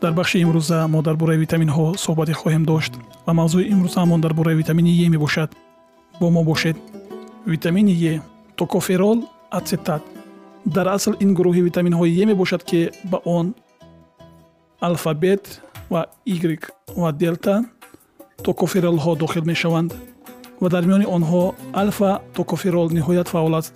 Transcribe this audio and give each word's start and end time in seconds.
дар 0.00 0.12
бахши 0.12 0.38
имрӯза 0.44 0.86
мо 0.88 1.02
дар 1.02 1.16
бораи 1.16 1.38
витаминҳо 1.44 1.86
суҳбате 2.04 2.32
хоҳем 2.40 2.64
дошт 2.64 2.92
ва 3.26 3.32
мавзӯи 3.32 3.68
имрӯзаамон 3.74 4.20
дар 4.20 4.32
бораи 4.34 4.54
витамини 4.54 5.04
е 5.04 5.08
мебошад. 5.08 5.50
Бо 6.20 6.30
мо 6.30 6.42
бошед. 6.44 6.76
Витамини 7.46 7.94
е 8.12 8.22
токоферол 8.56 9.18
ацетат. 9.50 10.02
Дар 10.66 10.86
асл 10.96 11.12
ин 11.20 11.34
гурӯҳи 11.34 11.62
витаминҳои 11.68 12.22
е 12.22 12.26
мебошад 12.26 12.62
ки 12.64 12.90
ба 13.10 13.18
он 13.24 13.54
алфабет 14.80 15.60
ва 15.90 16.06
игрик 16.24 16.70
ва 16.96 17.12
делта 17.12 17.64
токоферолҳо 18.44 19.16
дохил 19.16 19.44
мешаванд 19.44 19.90
ва 20.60 20.68
дар 20.68 20.84
миёни 20.88 21.06
онҳо 21.16 21.54
алфа 21.72 22.20
токоферол 22.34 22.88
ниҳоят 22.96 23.28
фаъол 23.28 23.54
аст. 23.60 23.74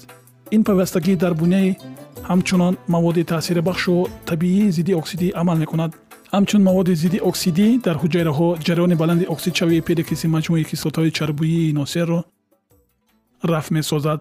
Ин 0.50 0.62
пайвастагӣ 0.64 1.16
дар 1.16 1.34
буняи 1.34 1.76
ҳамчунон 2.30 2.74
маводи 2.88 3.24
таъсирбахшу 3.24 4.06
табиии 4.26 4.70
зидди 4.70 4.92
оксидӣ 5.00 5.28
амал 5.40 5.58
мекунад 5.64 5.92
ҳамчун 6.34 6.62
маводи 6.68 6.94
зидди 7.02 7.18
оксидӣ 7.30 7.66
дар 7.86 7.96
ҳуҷайраҳо 8.02 8.48
ҷараёни 8.66 8.96
баланди 9.02 9.26
оксидшавии 9.34 9.84
перекиси 9.88 10.26
маҷмӯи 10.34 10.64
кислотаҳои 10.70 11.14
чарбуии 11.18 11.72
носерро 11.80 12.20
рафъ 13.52 13.70
месозад 13.76 14.20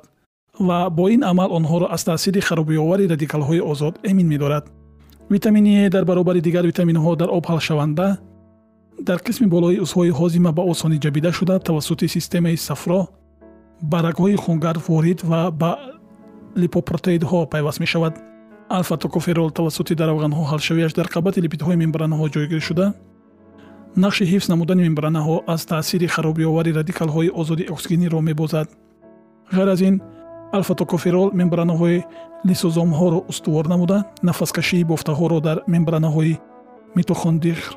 ва 0.68 0.80
бо 0.98 1.06
ин 1.16 1.22
амал 1.32 1.50
онҳоро 1.60 1.88
аз 1.96 2.04
таъсири 2.04 2.42
харобиовари 2.48 3.10
радикалҳои 3.14 3.62
озод 3.72 3.94
эмин 4.10 4.28
медорад. 4.34 4.66
Витамини 5.30 5.86
е 5.86 5.90
дар 5.90 6.04
баробари 6.06 6.42
дигар 6.48 6.66
витаминҳо 6.72 7.12
дар 7.22 7.30
об 7.38 7.46
ҳалшаванда 7.52 8.08
дар 9.08 9.20
қисми 9.28 9.48
болои 9.56 9.80
узвҳои 9.86 10.12
ҳозима 10.20 10.52
ба 10.58 10.64
осонӣ 10.72 10.98
ҷабида 11.06 11.32
шуда 11.38 11.56
тавассути 11.60 12.08
системаи 12.16 12.58
сафро 12.58 13.02
ба 13.92 13.98
рагҳои 14.08 14.36
хунгард 14.44 14.82
ворид 14.88 15.20
ва 15.30 15.42
ба 15.62 15.72
липопротеидҳо 16.62 17.40
пайваст 17.54 17.80
мешавад 17.80 18.14
алфа 18.78 18.98
токоферол 18.98 19.50
тавассути 19.52 19.94
даравғанҳо 20.02 20.44
ҳалшавиаш 20.52 20.94
дар 20.94 21.08
қабати 21.16 21.40
липидҳои 21.46 21.78
мембранаҳо 21.84 22.26
ҷойгир 22.36 22.62
шуда. 22.68 22.94
Нақши 24.04 24.24
ҳифз 24.32 24.48
намудани 24.50 24.82
мембранаҳо 24.88 25.36
аз 25.54 25.62
таъсири 25.66 26.08
харобиовари 26.08 26.72
радикалҳои 26.80 27.34
озоди 27.42 27.70
оксигениро 27.74 28.20
мебозад. 28.30 28.68
Ғайр 29.56 29.70
аз 29.74 29.82
ин 29.82 29.96
алфа 30.58 30.74
токоферол 30.82 31.30
мембранаҳои 31.40 32.04
лисозомҳоро 32.50 33.20
устувор 33.32 33.66
намуда. 33.74 33.98
Нафаскашии 34.24 34.88
бофтаҳоро 34.92 35.40
дар 35.48 35.58
мембранаҳои 35.74 36.40
митохондихр 36.96 37.74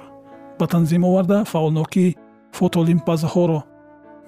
ба 0.58 0.66
танзим 0.66 1.02
оварда 1.04 1.44
фаъолнокии 1.44 2.16
фотолимпазҳоро 2.58 3.60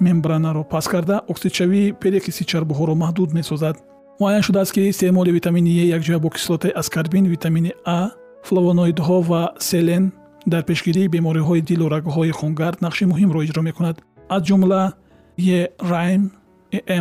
мембранаро 0.00 0.62
паст 0.72 0.88
карда 0.88 1.16
оксидшавии 1.32 1.92
перекиси 2.02 2.44
чарбуҳоро 2.50 2.94
маҳдуд 3.02 3.30
месозад 3.38 3.76
муайян 4.20 4.42
шудааст 4.42 4.72
ки 4.72 4.80
истеъмоли 4.80 5.32
витамини 5.32 5.70
е 5.80 5.86
якҷоя 5.96 6.18
бо 6.18 6.30
кислотаи 6.30 6.72
аскарбин 6.76 7.26
витамини 7.26 7.72
а 7.84 8.10
флавоноидҳо 8.48 9.22
ва 9.30 9.50
селен 9.58 10.12
дар 10.46 10.62
пешгирии 10.64 11.08
бемориҳои 11.08 11.62
дилу 11.62 11.86
рагҳои 11.94 12.30
хунгард 12.30 12.78
нақши 12.86 13.04
муҳимро 13.12 13.40
иҷро 13.46 13.62
мекунад. 13.62 13.96
Аз 14.28 14.42
ҷумла 14.48 14.92
е 15.58 15.68
райм 15.92 16.22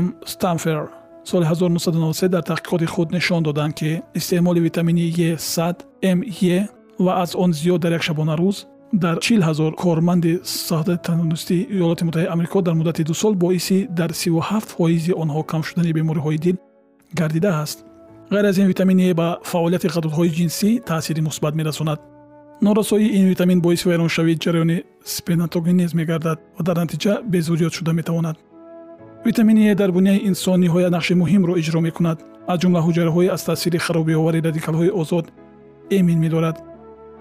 м 0.03 0.05
стамфер 0.25 0.79
соли 1.23 1.45
1993 1.45 2.27
дар 2.27 2.43
таҳқиқоти 2.51 2.85
худ 2.85 3.11
нишон 3.11 3.43
доданд 3.43 3.73
ки 3.73 4.01
истеъмоли 4.15 4.59
витамини 4.59 5.13
е 5.29 5.37
100 5.37 5.75
м 6.03 6.23
е 6.41 6.67
ва 6.99 7.11
аз 7.23 7.35
он 7.35 7.51
зиёд 7.53 7.79
дар 7.79 7.91
як 7.91 8.03
шабонарӯз 8.03 8.57
дар 8.93 9.19
чил 9.19 9.41
ҳазор 9.41 9.71
корманди 9.75 10.39
соҳдати 10.43 11.03
тандурустии 11.07 11.67
иёлоти 11.75 12.03
муттаҳидаи 12.07 12.31
амрико 12.33 12.61
дар 12.61 12.73
муддати 12.73 13.03
ду 13.03 13.13
сол 13.13 13.33
боиси 13.35 13.87
дар 13.99 14.09
37 14.11 14.59
фоизи 14.59 15.11
онҳо 15.23 15.43
кам 15.43 15.61
шудани 15.63 15.93
бемориҳои 15.93 16.37
дил 16.37 16.57
гардидааст 17.13 17.85
ғайр 18.31 18.49
аз 18.49 18.57
ин 18.57 18.67
витамини 18.67 19.09
е 19.09 19.13
ба 19.13 19.37
фаъолияти 19.43 19.87
ғадудҳои 19.87 20.33
ҷинсӣ 20.37 20.81
таъсири 20.85 21.21
мусбат 21.21 21.55
мерасонад. 21.55 21.99
Норасоии 22.61 23.13
ин 23.19 23.27
витамин 23.29 23.61
боиси 23.61 23.87
вайроншавии 23.87 24.37
ҷараёни 24.37 24.83
спенатогенез 25.05 25.93
мегардад 25.93 26.39
ва 26.57 26.63
дар 26.63 26.77
натиҷа 26.77 27.21
безвуҷуд 27.33 27.73
шуда 27.73 27.93
метавонад. 27.93 28.37
Витамини 29.25 29.69
е 29.69 29.75
дар 29.75 29.91
буняи 29.91 30.25
инсон 30.29 30.59
ниҳоят 30.61 30.91
нақши 30.97 31.13
муҳимро 31.21 31.53
иҷро 31.61 31.79
мекунад. 31.81 32.17
Аз 32.47 32.59
ҷумла 32.61 32.81
ҳуҷайраҳое 32.85 33.29
аз 33.35 33.45
таъсири 33.45 33.77
харобиовари 33.77 34.41
радикалҳои 34.47 34.91
озод 35.01 35.25
эмин 35.91 36.19
медорад. 36.19 36.57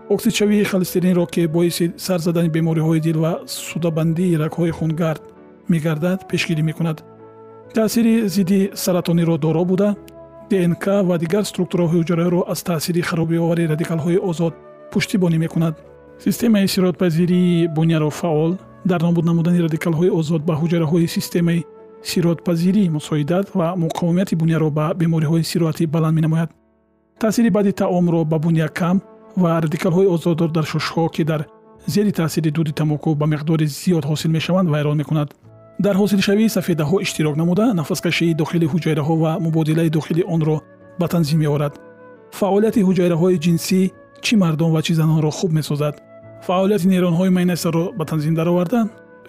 Оксидшавии 0.09 0.65
холестеринро 0.65 1.27
ки 1.27 1.47
боиси 1.47 1.93
сар 1.97 2.19
задани 2.19 2.49
бемориҳои 2.49 3.01
дил 3.01 3.19
ва 3.25 3.33
судабандии 3.47 4.39
рагҳои 4.43 4.77
хунгард 4.79 5.23
мегардад 5.69 6.21
пешгирӣ 6.31 6.63
мекунад 6.63 6.99
таъсири 7.75 8.29
зидди 8.29 8.71
саратониро 8.75 9.39
доро 9.39 9.65
буда 9.65 9.95
днк 10.51 10.87
ва 10.87 11.19
дигар 11.19 11.45
структураҳои 11.45 12.01
ҳуҷраиро 12.03 12.41
аз 12.53 12.63
таъсири 12.63 13.03
харобиовари 13.03 13.69
радикалҳои 13.73 14.19
озод 14.31 14.55
пуштибонӣ 14.93 15.39
мекунад. 15.39 15.75
Системаи 16.25 16.69
сиротпазирии 16.69 17.69
буняро 17.77 18.11
фаъол 18.11 18.53
дар 18.91 19.01
нобуд 19.03 19.25
намудани 19.25 19.61
радикалҳои 19.67 20.11
озод 20.21 20.43
ба 20.49 20.55
ҳуҷраҳои 20.61 21.07
системаи 21.17 21.65
сиротпазирӣ 22.11 22.85
мусоидат 22.97 23.47
ва 23.59 23.67
муқовимати 23.85 24.35
буняро 24.41 24.71
ба 24.79 24.87
бемориҳои 25.01 25.45
сироатӣ 25.51 25.85
баланд 25.87 26.15
менамояд. 26.19 26.51
Таъсири 27.21 27.51
баъди 27.51 27.73
таомро 27.73 28.25
ба 28.25 28.39
буня 28.39 28.69
кам 28.69 28.97
ва 29.43 29.51
радикалҳои 29.65 30.07
озоддор 30.15 30.51
дар 30.57 30.65
шушҳо 30.73 31.09
ки 31.15 31.25
дар 31.31 31.41
зери 31.87 32.13
таъсири 32.13 32.51
дуди 32.51 32.73
тамоку 32.73 33.15
ба 33.21 33.27
миқдори 33.33 33.67
зиёд 33.67 34.05
ҳосил 34.11 34.31
мешаванд 34.31 34.69
вайрон 34.69 34.97
мекунад 34.97 35.29
дар 35.79 35.97
ҳосилшавии 35.97 36.49
сафедаҳо 36.49 37.01
иштирок 37.05 37.37
намуда 37.37 37.75
нафаскашии 37.75 38.35
дохили 38.35 38.67
ҳуҷайраҳо 38.73 39.15
ва 39.23 39.33
мубодилаи 39.47 39.91
дохили 39.91 40.23
онро 40.35 40.57
ба 41.01 41.07
танзим 41.09 41.39
меорад. 41.39 41.75
Фаъолияти 42.39 42.81
ҳуҷайраҳои 42.89 43.39
ҷинсӣ 43.45 43.81
чӣ 44.25 44.35
мардон 44.37 44.71
ва 44.73 44.81
чӣ 44.87 44.93
занонро 45.01 45.31
хуб 45.39 45.51
месозад? 45.59 45.95
Фаъолияти 46.47 46.87
нейронҳои 46.93 47.31
майнасаро 47.37 47.85
ба 47.99 48.05
танзим 48.05 48.35
дароварда 48.35 48.81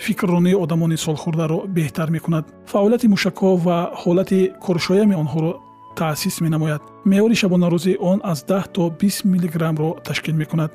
фикрронии 0.06 0.60
одамони 0.64 0.98
солхӯрдаро 1.06 1.60
беҳтар 1.78 2.10
мекунад. 2.16 2.46
Фаъолияти 2.72 3.08
мушакҳо 3.14 3.50
ва 3.66 3.78
ҳолати 4.02 4.40
коршоями 4.66 5.16
онҳоро 5.24 5.52
таъсис 6.00 6.36
менамояд. 6.46 6.82
Меъёри 7.12 7.36
шабонарӯзии 7.42 7.98
он 8.12 8.20
аз 8.24 8.40
10 8.44 8.68
то 8.76 8.90
20 8.90 9.26
миллиграммро 9.26 9.90
ташкил 10.04 10.36
мекунад 10.36 10.72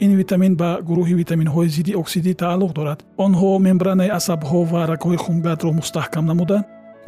ин 0.00 0.16
витамин 0.16 0.56
ба 0.56 0.78
гурӯҳи 0.88 1.14
витаминҳои 1.22 1.68
зидди 1.68 1.92
оксидӣ 2.02 2.32
тааллуқ 2.42 2.72
дорад. 2.78 2.98
Онҳо 3.26 3.58
мембранаи 3.58 4.14
асабҳо 4.18 4.60
ва 4.72 4.80
рагҳои 4.92 5.18
хунгардро 5.24 5.70
мустаҳкам 5.80 6.24
намуда 6.30 6.58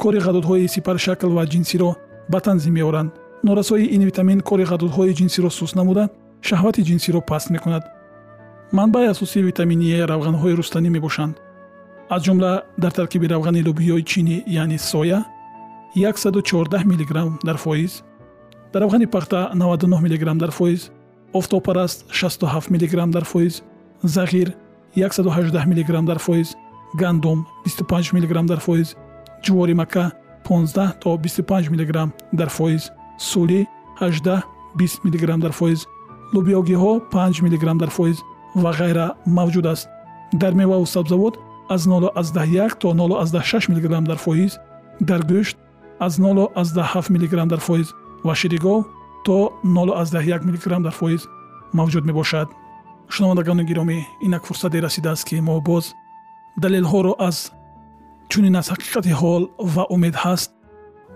кори 0.01 0.19
ғадудҳои 0.27 0.67
сипаршакл 0.75 1.31
ва 1.37 1.43
ҷинсиро 1.53 1.89
ба 2.31 2.39
танзим 2.45 2.73
меоранд. 2.73 3.11
Норасоии 3.43 3.91
ин 3.95 4.01
витамин 4.09 4.39
кори 4.49 4.65
ғадудҳои 4.71 5.15
ҷинсиро 5.19 5.49
суст 5.49 5.75
намуда 5.75 6.03
шаҳвати 6.47 6.81
ҷинсиро 6.89 7.19
паст 7.29 7.49
мекунад. 7.55 7.83
Манбаи 8.77 9.07
асосии 9.13 9.47
витамини 9.49 9.87
е 9.99 10.01
равғанҳои 10.11 10.57
рустанӣ 10.59 10.89
мебошанд. 10.89 11.35
Аз 12.09 12.21
ҷумла 12.25 12.51
дар 12.83 12.91
таркиби 12.91 13.27
равғани 13.33 13.61
лӯбиёи 13.67 14.03
чинӣ 14.11 14.37
яъне 14.61 14.77
соя 14.77 15.19
114 15.95 16.85
мг 16.85 17.11
дар 17.43 17.57
фоиз 17.57 18.03
дар 18.73 18.81
равғани 18.83 19.07
пахта 19.07 19.49
99 19.53 19.99
мг 20.03 20.37
дар 20.37 20.51
фоиз 20.51 20.91
офтобпараст 21.33 22.05
67 22.11 22.71
мг 22.71 23.11
дар 23.11 23.25
фоиз 23.25 23.63
зағир 24.03 24.53
118 24.95 25.65
мг 25.65 26.05
дар 26.05 26.19
фоиз 26.19 26.55
гандум 26.95 27.45
25 27.65 28.13
мг 28.13 28.45
дар 28.47 28.59
фоиз 28.59 28.95
ҷувори 29.43 29.73
мака 29.73 30.11
15 30.49 30.99
то 31.01 31.17
25 31.17 31.69
мг 31.69 32.11
дар 32.33 32.49
фоиз 32.49 32.91
сӯли 33.19 33.67
18 33.99 34.43
20 34.77 35.03
мг 35.03 35.39
дар 35.41 35.51
фоиз 35.51 35.85
лӯбиёгиҳо 36.33 37.01
5 37.11 37.41
мг 37.41 37.77
дар 37.79 37.89
фоиз 37.89 38.17
ва 38.55 38.71
ғайра 38.79 39.07
мавҷуд 39.27 39.65
аст. 39.73 39.87
Дар 40.33 40.53
меваву 40.53 40.85
сабзавот 40.85 41.37
аз 41.69 41.87
0 41.87 42.11
то 42.79 42.93
0 42.93 43.69
мг 43.69 44.07
дар 44.07 44.17
фоиз 44.17 44.59
дар 44.99 45.21
гӯшт 45.21 45.57
аз 45.99 46.19
0 46.19 47.09
мг 47.09 47.47
дар 47.47 47.59
фоиз 47.59 47.87
ва 48.23 48.33
ширигоҳ 48.35 48.83
то 49.25 49.53
0 49.63 50.41
мг 50.47 50.81
дар 50.85 50.93
фоиз 50.99 51.21
мавҷуд 51.73 52.05
мебошад. 52.05 52.49
Шунавандагони 53.09 53.63
гиромӣ 53.69 53.97
инак 54.25 54.43
фурсате 54.45 54.81
расидааст 54.81 55.23
ки 55.27 55.35
мо 55.47 55.61
боз 55.61 55.85
далелҳоро 56.61 57.13
аз 57.19 57.37
чунин 58.29 58.55
аз 58.59 58.67
ҳақиқати 58.73 59.11
ҳол 59.21 59.43
ва 59.73 59.83
умед 59.95 60.15
ҳаст 60.23 60.49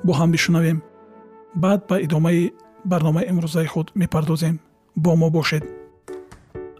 бо 0.06 0.12
ҳам 0.20 0.30
бишунавем. 0.32 0.78
Баъд 1.64 1.82
ба 1.90 1.96
идомаи 2.06 2.52
барномаи 2.92 3.30
имрӯзаи 3.32 3.68
худ 3.74 3.88
мепардозем. 3.96 4.56
Бо 5.04 5.12
мо 5.16 5.30
бошед. 5.30 5.64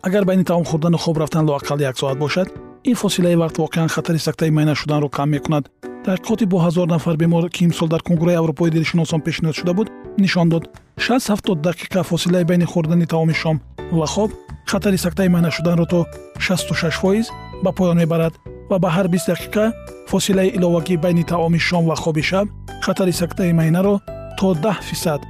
Агар 0.08 0.24
байни 0.26 0.44
таом 0.44 0.64
хӯрдану 0.70 0.98
хоб 0.98 1.18
рафтан 1.18 1.46
лоақал 1.48 1.80
як 1.90 1.98
соат 1.98 2.18
бошад 2.20 2.48
ин 2.84 2.96
фосилаи 2.96 3.36
вақт 3.36 3.58
воқеан 3.58 3.88
хатари 3.90 4.18
сактаи 4.18 4.50
майна 4.50 4.76
шуданро 4.76 5.10
кам 5.10 5.30
мекунад 5.30 5.70
таҳқиқоти 6.06 6.46
бо 6.52 6.58
ҳазор 6.66 6.88
нафар 6.88 7.16
бемор 7.22 7.44
ки 7.56 7.62
имсол 7.68 7.88
дар 7.94 8.02
кунгурӯи 8.08 8.40
аврупои 8.42 8.72
дилшиносон 8.76 9.22
пешниҳод 9.26 9.56
шуда 9.60 9.74
буд 9.78 9.88
нишон 10.24 10.50
дод 10.50 10.64
670 10.98 11.62
дақиқа 11.68 12.04
фосилаи 12.04 12.44
байни 12.44 12.66
хӯрдани 12.72 13.06
таоми 13.06 13.34
шом. 13.34 13.62
Ва 13.92 14.08
хоб 14.08 14.32
хатари 14.66 14.98
сактаи 14.98 15.30
майна 15.30 15.52
шуданро 15.52 15.86
то 15.86 16.00
66 16.40 16.92
фоиз 17.02 17.28
ба 17.64 17.72
поён 17.72 17.98
мебарад 17.98 18.34
ва 18.70 18.78
ба 18.80 18.90
ҳар 18.96 19.08
20 19.08 19.28
дақиқа 19.32 19.74
фосилаи 20.08 20.50
иловагӣ 20.58 20.98
байни 20.98 21.24
таоми 21.24 21.60
шом 21.60 21.86
ва 21.86 21.96
хоби 21.96 22.22
шаб 22.22 22.48
хатари 22.82 23.12
сактаи 23.12 23.54
майнаро 23.54 23.96
то 24.40 24.54
10 24.56 24.82
фисад 24.90 25.22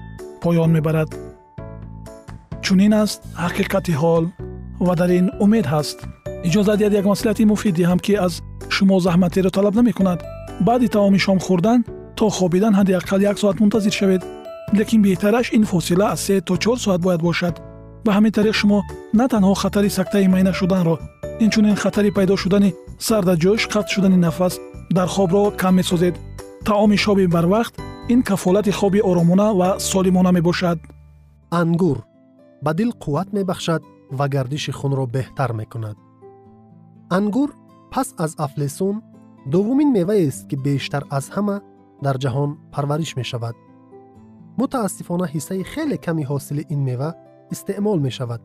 поён 0.41 0.71
мебарад. 0.71 1.09
Чунин 2.61 2.93
аст 2.93 3.19
ҳақиқати 3.43 3.93
ҳол 4.01 4.23
ва 4.79 4.95
дар 4.95 5.09
ин 5.09 5.27
умед 5.39 5.65
ҳаст. 5.73 5.97
Иҷозат 6.47 6.77
диҳад 6.79 6.93
як 6.99 7.05
маслиҳати 7.11 7.45
муфид 7.45 7.73
диҳам 7.75 7.99
ки 8.05 8.13
аз 8.25 8.33
шумо 8.69 8.99
заҳматеро 8.99 9.49
талаб 9.57 9.75
намекунад 9.75 10.19
баъди 10.67 10.87
таоми 10.95 11.19
шом 11.25 11.39
хӯрдан 11.45 11.79
то 12.17 12.29
хобидан 12.37 12.73
ҳадди 12.79 12.93
ақал 12.99 13.19
як 13.31 13.37
соат 13.39 13.59
мунтазир 13.59 13.93
шавед 13.99 14.21
лекин 14.77 15.01
беҳтараш 15.05 15.47
ин 15.57 15.65
фосила 15.71 16.05
аз 16.13 16.19
се 16.25 16.41
то 16.47 16.53
чор 16.63 16.77
соат 16.85 17.01
бояд 17.01 17.21
бошад 17.27 17.55
ба 18.05 18.11
ҳамин 18.15 18.31
тариқ 18.37 18.55
шумо 18.61 18.79
на 19.19 19.25
танҳо 19.31 19.53
хатари 19.61 19.89
сактаи 19.97 20.27
майна 20.27 20.53
шуданро 20.59 20.95
инчунин 21.45 21.75
хатари 21.83 22.11
пайдо 22.17 22.35
шудани 22.43 22.73
сардаҷӯш 23.07 23.61
қатъ 23.73 23.89
шудани 23.93 24.17
нафас 24.25 24.53
дар 24.97 25.07
хобро 25.15 25.43
кам 25.61 25.73
месозед 25.79 26.15
таоми 26.67 26.97
шоби 27.03 27.25
барвақт 27.35 27.73
ин 28.13 28.21
кафолати 28.29 28.71
хоби 28.79 28.99
оромона 29.09 29.47
ва 29.59 29.69
солимона 29.79 30.31
мебошад 30.31 30.79
ангур 31.61 31.97
ба 32.63 32.71
дил 32.73 32.91
қувват 33.03 33.27
мебахшад 33.33 33.81
ва 34.17 34.25
гардиши 34.33 34.71
хунро 34.71 35.05
беҳтар 35.15 35.51
мекунад 35.59 35.97
ангур 37.17 37.49
пас 37.93 38.07
аз 38.17 38.31
афлесун 38.45 38.95
дуввумин 39.45 39.91
меваест 39.91 40.47
ки 40.47 40.55
бештар 40.55 41.03
аз 41.09 41.29
ҳама 41.35 41.61
дар 42.03 42.15
ҷаҳон 42.23 42.51
парвариш 42.73 43.15
мешавад 43.15 43.55
мутаассифона 44.59 45.25
ҳиссаи 45.33 45.63
хеле 45.71 45.97
ками 46.05 46.23
ҳосили 46.31 46.63
ин 46.73 46.81
мева 46.89 47.09
истеъмол 47.53 47.99
мешавад 48.07 48.41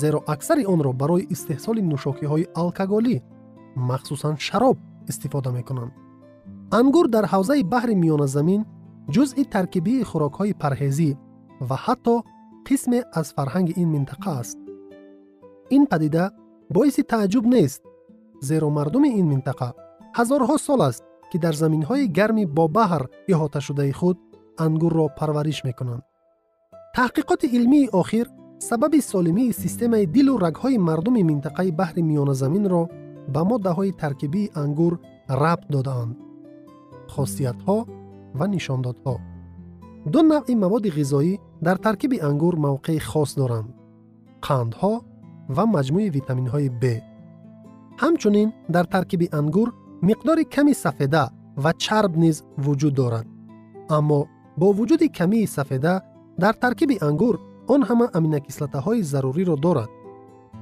зеро 0.00 0.18
аксари 0.34 0.64
онро 0.74 0.92
барои 0.92 1.28
истеҳсоли 1.34 1.82
нӯшокиҳои 1.90 2.50
алкоголӣ 2.62 3.16
махсусан 3.90 4.34
шароб 4.46 4.76
истифода 5.10 5.50
мекунанд 5.58 5.92
ангур 6.78 7.06
дар 7.14 7.24
ҳавзаи 7.32 7.62
баҳри 7.72 7.94
миёназамин 8.02 8.62
ҷузъи 9.14 9.44
таркибии 9.54 10.06
хӯрокҳои 10.10 10.58
парҳезӣ 10.62 11.10
ва 11.68 11.76
ҳатто 11.84 12.14
қисме 12.66 13.00
аз 13.20 13.28
фарҳанги 13.36 13.74
ин 13.82 13.88
минтақа 13.94 14.30
аст 14.40 14.58
ин 15.76 15.82
падида 15.90 16.24
боиси 16.74 17.02
тааҷҷуб 17.12 17.44
нест 17.54 17.82
зеро 18.48 18.68
мардуми 18.78 19.10
ин 19.20 19.26
минтақа 19.32 19.70
ҳазорҳо 20.18 20.56
сол 20.66 20.80
аст 20.88 21.02
ки 21.30 21.36
дар 21.44 21.54
заминҳои 21.62 22.10
гарми 22.18 22.44
бо 22.56 22.64
баҳр 22.76 23.02
иҳоташудаи 23.32 23.92
худ 23.98 24.16
ангурро 24.64 25.06
парвариш 25.18 25.58
мекунанд. 25.68 26.02
Таҳқиқоти 26.96 27.46
илмии 27.56 27.90
охир 28.00 28.26
сабаби 28.68 29.00
солимии 29.12 29.56
системаи 29.62 30.06
дилу 30.14 30.34
рагҳои 30.46 30.82
мардуми 30.88 31.22
минтақаи 31.30 31.70
баҳри 31.80 32.02
миёназаминро 32.10 32.82
ба 33.34 33.40
моддаҳои 33.50 33.96
таркибии 34.02 34.52
ангур 34.62 34.94
рабт 35.42 35.66
додаанд 35.74 36.14
хосиятҳо 37.14 37.78
ва 38.38 38.46
нишондодҳо. 38.54 39.16
Ду 40.12 40.20
навъи 40.32 40.54
маводи 40.62 40.90
ғизоӣ 40.98 41.34
дар 41.66 41.76
таркиби 41.86 42.18
ангур 42.28 42.54
мавқеи 42.66 43.00
хос 43.10 43.30
доранд 43.40 43.68
қандҳо 44.46 44.94
ва 45.56 45.64
маҷмӯи 45.74 46.08
витаминҳои 46.16 46.68
б. 46.82 46.84
Ҳамчунин 48.02 48.48
дар 48.74 48.86
таркиби 48.94 49.26
ангур 49.40 49.68
миқдори 50.02 50.44
ками 50.44 50.74
сафеда 50.74 51.24
ва 51.56 51.72
чарб 51.72 52.16
низ 52.16 52.36
вуҷуд 52.64 52.94
дорад. 52.94 53.26
Аммо 53.96 54.20
бо 54.60 54.66
вуҷуди 54.78 55.08
камии 55.18 55.46
сафеда 55.56 55.94
дар 56.42 56.54
таркиби 56.54 56.96
ангур 57.08 57.34
он 57.74 57.80
ҳама 57.88 58.06
аминокислотаҳои 58.18 59.02
заруриро 59.12 59.56
дорад. 59.66 59.90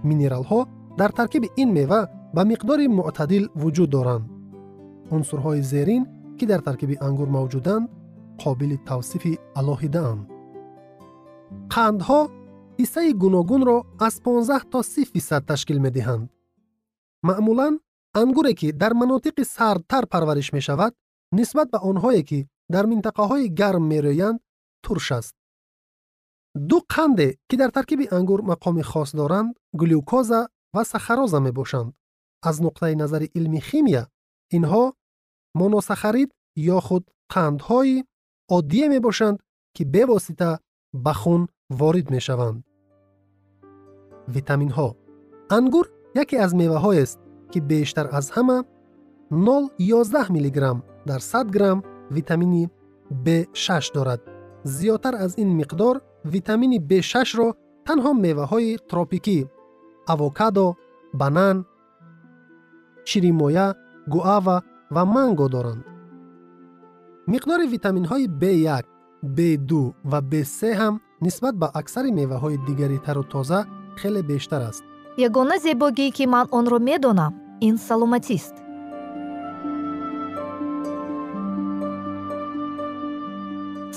Минералҳо 0.09 0.61
дар 1.01 1.11
таркиби 1.19 1.49
ин 1.63 1.69
мева 1.79 2.01
ба 2.35 2.43
миқдори 2.51 2.87
мӯътадил 2.99 3.45
вуҷуд 3.63 3.91
доранд. 3.97 4.25
Унсурҳои 5.17 5.63
зерин 5.73 6.03
ки 6.39 6.45
дар 6.51 6.61
таркиби 6.69 6.97
ангур 7.09 7.29
мавҷуданд 7.37 7.85
қобили 8.43 8.77
тавсифи 8.89 9.33
алоҳидаанд. 9.61 10.21
Қандҳо 11.75 12.21
ҳиссаи 12.81 13.13
гуногунро 13.23 13.79
аз 14.07 14.15
15 14.25 14.65
то 14.73 14.79
30 14.83 15.05
фисад 15.13 15.43
ташкил 15.51 15.79
медиҳанд. 15.87 16.25
Маъмулан 17.29 17.75
ангуре 18.13 18.55
ки 18.55 18.73
дар 18.73 18.93
манотиқи 18.95 19.45
сардтар 19.45 20.07
парвариш 20.07 20.53
мешавад 20.53 20.95
нисбат 21.33 21.69
ба 21.71 21.79
онҳое 21.91 22.23
ки 22.23 22.49
дар 22.69 22.85
минтақаҳои 22.87 23.49
гарм 23.61 23.85
мерӯянд 23.93 24.39
турш 24.83 25.13
аст 25.13 25.35
ду 26.55 26.79
қанде 26.95 27.37
ки 27.49 27.57
дар 27.57 27.71
таркиби 27.71 28.09
ангур 28.11 28.41
мақоми 28.43 28.83
хос 28.83 29.11
доранд 29.13 29.57
глюкоза 29.73 30.49
ва 30.75 30.85
сахароза 30.85 31.41
мебошанд. 31.41 31.95
Аз 32.43 32.61
нуқтаи 32.61 32.95
назари 32.95 33.31
илми 33.35 33.61
химия 33.61 34.09
инҳо 34.57 34.85
моносахарид 35.55 36.31
ё 36.57 36.79
худ 36.87 37.05
қандҳои 37.35 38.05
оддие 38.57 38.89
мебошанд 38.89 39.39
ки 39.75 39.83
бевосита 39.85 40.51
ба 40.93 41.15
хун 41.15 41.43
ворид 41.71 42.11
мешаванд. 42.11 42.59
Витаминҳо. 44.35 44.89
Ангур 45.51 45.87
яке 46.23 46.37
аз 46.45 46.53
меваҳоест 46.61 47.19
ки 47.51 47.61
бештар 47.61 48.07
аз 48.19 48.27
ҳама 48.37 48.65
011 49.31 50.31
мг 50.31 50.59
дар 51.07 51.21
100 51.21 51.51
грамм 51.55 51.83
витамини 52.11 52.69
b6 53.25 53.95
дорад. 53.95 54.21
Зиёдтар 54.65 55.15
аз 55.15 55.33
ин 55.37 55.51
миқдор 55.61 56.01
витамини 56.25 56.79
b6ро 56.81 57.49
танҳо 57.87 58.13
меваҳои 58.25 58.79
тропикӣ 58.91 59.39
авокадо 60.13 60.67
банан 61.21 61.57
ширимоя 63.09 63.67
гуава 64.13 64.57
ва 64.95 65.05
манго 65.05 65.47
доранд. 65.55 65.83
Миқдори 67.33 67.67
витаминҳои 67.75 68.27
b1 68.41 68.85
b2 69.37 69.73
ва 70.11 70.19
b3 70.31 70.59
ҳам 70.81 70.95
нисбат 71.27 71.55
ба 71.63 71.69
аксари 71.81 72.11
меваҳои 72.21 72.59
дигари 72.67 72.99
тару 73.07 73.25
тоза 73.33 73.61
хеле 74.01 74.23
бештар 74.23 74.63
аст 74.71 74.85
ягона 75.27 75.57
зебогӣ 75.65 76.09
ки 76.17 76.25
ман 76.33 76.47
онро 76.59 76.79
медонам 76.89 77.33
ин 77.67 77.77
саломатист. 77.87 78.55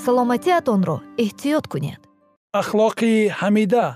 Саломатиатонро 0.04 0.96
эҳтиёт 1.24 1.64
кунед. 1.72 2.00
Ахлоқи 2.60 3.12
ҳамида. 3.40 3.86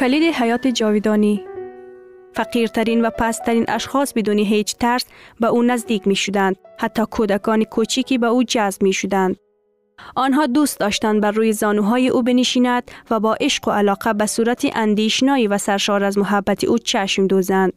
Калиди 0.00 0.30
ҳаёти 0.38 0.70
ҷовидонӣ 0.78 1.34
فقیرترین 2.34 3.04
و 3.04 3.10
پسترین 3.18 3.64
اشخاص 3.68 4.12
بدون 4.12 4.38
هیچ 4.38 4.76
ترس 4.76 5.04
به 5.40 5.46
او 5.46 5.62
نزدیک 5.62 6.06
می 6.06 6.16
شدند. 6.16 6.56
حتی 6.78 7.02
کودکان 7.10 7.64
کوچیکی 7.64 8.18
به 8.18 8.26
او 8.26 8.42
جذب 8.42 8.82
می 8.82 8.92
شدند. 8.92 9.36
آنها 10.16 10.46
دوست 10.46 10.80
داشتند 10.80 11.20
بر 11.20 11.30
روی 11.30 11.52
زانوهای 11.52 12.08
او 12.08 12.22
بنشیند 12.22 12.90
و 13.10 13.20
با 13.20 13.34
عشق 13.40 13.68
و 13.68 13.70
علاقه 13.70 14.12
به 14.12 14.26
صورت 14.26 14.66
اندیشنایی 14.74 15.46
و 15.46 15.58
سرشار 15.58 16.04
از 16.04 16.18
محبت 16.18 16.64
او 16.64 16.78
چشم 16.78 17.26
دوزند. 17.26 17.72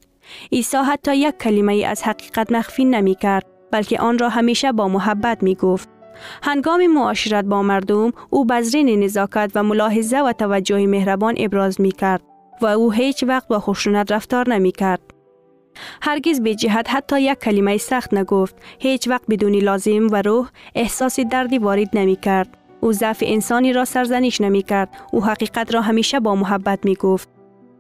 عیسی 0.51 0.77
حتی 0.77 1.15
یک 1.15 1.37
کلمه 1.37 1.85
از 1.85 2.03
حقیقت 2.03 2.51
مخفی 2.51 2.85
نمی 2.85 3.15
کرد 3.15 3.45
بلکه 3.71 3.99
آن 3.99 4.17
را 4.17 4.29
همیشه 4.29 4.71
با 4.71 4.87
محبت 4.87 5.43
می 5.43 5.55
گفت. 5.55 5.89
هنگام 6.43 6.87
معاشرت 6.87 7.45
با 7.45 7.61
مردم 7.61 8.11
او 8.29 8.45
بزرین 8.45 9.03
نزاکت 9.03 9.51
و 9.55 9.63
ملاحظه 9.63 10.17
و 10.17 10.33
توجه 10.33 10.87
مهربان 10.87 11.35
ابراز 11.37 11.81
می 11.81 11.91
کرد 11.91 12.21
و 12.61 12.65
او 12.65 12.91
هیچ 12.91 13.23
وقت 13.23 13.47
با 13.47 13.59
خشونت 13.59 14.11
رفتار 14.11 14.49
نمی 14.49 14.71
کرد. 14.71 15.01
هرگز 16.01 16.41
به 16.41 16.55
جهت 16.55 16.89
حتی 16.89 17.21
یک 17.21 17.39
کلمه 17.39 17.77
سخت 17.77 18.13
نگفت. 18.13 18.55
هیچ 18.79 19.07
وقت 19.07 19.23
بدون 19.29 19.55
لازم 19.55 20.07
و 20.11 20.21
روح 20.21 20.49
احساس 20.75 21.19
دردی 21.19 21.57
وارد 21.57 21.89
نمی 21.93 22.15
کرد 22.15 22.57
او 22.81 22.93
ضعف 22.93 23.23
انسانی 23.25 23.73
را 23.73 23.85
سرزنش 23.85 24.41
نمی 24.41 24.63
کرد 24.63 24.89
او 25.13 25.25
حقیقت 25.25 25.73
را 25.73 25.81
همیشه 25.81 26.19
با 26.19 26.35
محبت 26.35 26.85
می 26.85 26.95
گفت 26.95 27.29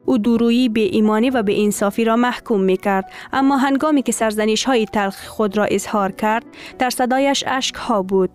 او 0.05 0.17
دورویی 0.17 0.69
به 0.69 0.81
ایمانی 0.81 1.29
و 1.29 1.43
به 1.43 1.63
انصافی 1.63 2.03
را 2.05 2.15
محکوم 2.15 2.61
می 2.61 2.77
کرد 2.77 3.11
اما 3.33 3.57
هنگامی 3.57 4.01
که 4.01 4.11
سرزنش 4.11 4.63
های 4.63 4.85
تلخ 4.85 5.27
خود 5.27 5.57
را 5.57 5.65
اظهار 5.65 6.11
کرد 6.11 6.45
در 6.79 6.89
صدایش 6.89 7.43
اشک 7.47 7.75
ها 7.75 8.01
بود. 8.01 8.29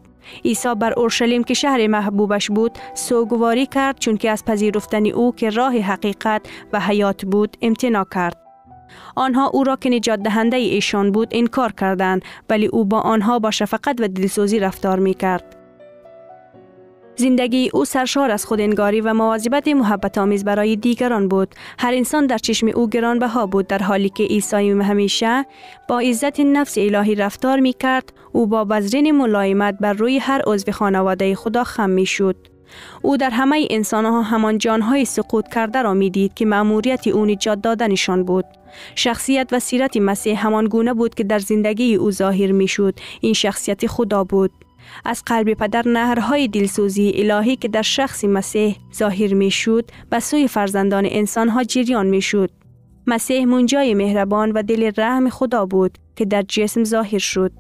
عیسی 0.45 0.75
بر 0.75 0.93
اورشلیم 0.93 1.45
که 1.45 1.55
شهر 1.55 1.87
محبوبش 1.87 2.50
بود 2.50 2.79
سوگواری 2.95 3.67
کرد 3.67 3.99
چون 3.99 4.17
که 4.17 4.31
از 4.31 4.45
پذیرفتن 4.45 5.07
او 5.07 5.35
که 5.35 5.50
راه 5.50 5.79
حقیقت 5.79 6.43
و 6.73 6.81
حیات 6.81 7.25
بود 7.25 7.57
امتناع 7.62 8.07
کرد 8.14 8.37
آنها 9.17 9.47
او 9.47 9.64
را 9.64 9.76
که 9.76 9.91
نجات 9.91 10.21
دهنده 10.21 10.57
ایشان 10.57 11.12
بود 11.12 11.29
انکار 11.31 11.73
کردند 11.73 12.23
ولی 12.50 12.67
او 12.67 12.85
با 12.85 13.00
آنها 13.00 13.38
با 13.38 13.50
شفقت 13.50 13.97
و 14.00 14.09
دلسوزی 14.09 14.59
رفتار 14.59 14.99
می 14.99 15.14
کرد. 15.14 15.62
زندگی 17.23 17.71
او 17.75 17.85
سرشار 17.85 18.31
از 18.31 18.45
خودانگاری 18.45 19.00
و 19.00 19.14
مواظبت 19.14 19.69
محبت 19.69 20.19
آمیز 20.19 20.45
برای 20.45 20.76
دیگران 20.76 21.29
بود. 21.29 21.55
هر 21.79 21.95
انسان 21.95 22.26
در 22.26 22.38
چشم 22.38 22.67
او 22.75 22.88
گرانبها 22.88 23.47
بود 23.47 23.67
در 23.67 23.79
حالی 23.79 24.09
که 24.09 24.25
عیسی 24.25 24.71
همیشه 24.71 25.47
با 25.88 26.00
عزت 26.00 26.41
نفس 26.41 26.79
الهی 26.79 27.14
رفتار 27.14 27.61
می 27.61 27.73
کرد. 27.73 28.12
او 28.33 28.47
با 28.47 28.64
بذرین 28.64 29.11
ملایمت 29.11 29.79
بر 29.81 29.93
روی 29.93 30.19
هر 30.19 30.43
عضو 30.47 30.73
خانواده 30.73 31.35
خدا 31.35 31.64
خم 31.64 31.91
می 31.91 32.07
شد. 32.07 32.37
او 33.02 33.17
در 33.17 33.31
همه 33.31 33.67
انسان 33.71 34.05
ها 34.05 34.23
همان 34.23 34.59
جانهای 34.59 35.05
سقوط 35.05 35.49
کرده 35.49 35.83
را 35.83 35.95
می 35.95 36.11
دید 36.11 36.35
که 36.35 36.47
مأموریت 36.47 37.07
او 37.07 37.26
نجات 37.26 37.62
دادنشان 37.62 38.25
بود. 38.25 38.45
شخصیت 38.95 39.49
و 39.52 39.61
سیرت 39.61 39.97
مسیح 39.97 40.47
همان 40.47 40.64
گونه 40.64 40.95
بود 40.95 41.14
که 41.14 41.25
در 41.25 41.38
زندگی 41.38 41.95
او 41.95 42.11
ظاهر 42.11 42.52
می 42.52 42.69
شد. 42.69 42.95
این 43.21 43.35
شخصیت 43.35 43.87
خدا 43.87 44.25
بود. 44.25 44.50
از 45.05 45.23
قلب 45.27 45.55
پدر 45.55 45.89
نهرهای 45.89 46.49
دلسوزی 46.49 47.13
الهی 47.17 47.57
که 47.57 47.69
در 47.69 47.83
شخص 47.83 48.25
مسیح 48.25 48.77
ظاهر 48.95 49.35
می 49.35 49.51
شد 49.51 49.91
به 50.11 50.21
سوی 50.21 50.49
فرزندان 50.49 51.07
انسان 51.11 51.49
ها 51.49 51.65
جریان 51.65 52.07
می 52.07 52.21
شد. 52.23 52.51
مسیح 53.07 53.45
منجای 53.45 53.95
مهربان 53.95 54.53
و 54.53 54.63
دل 54.63 54.91
رحم 54.97 55.29
خدا 55.29 55.67
بود 55.67 55.99
که 56.17 56.25
در 56.25 56.43
جسم 56.43 56.85
ظاهر 56.85 57.19
شد. 57.19 57.53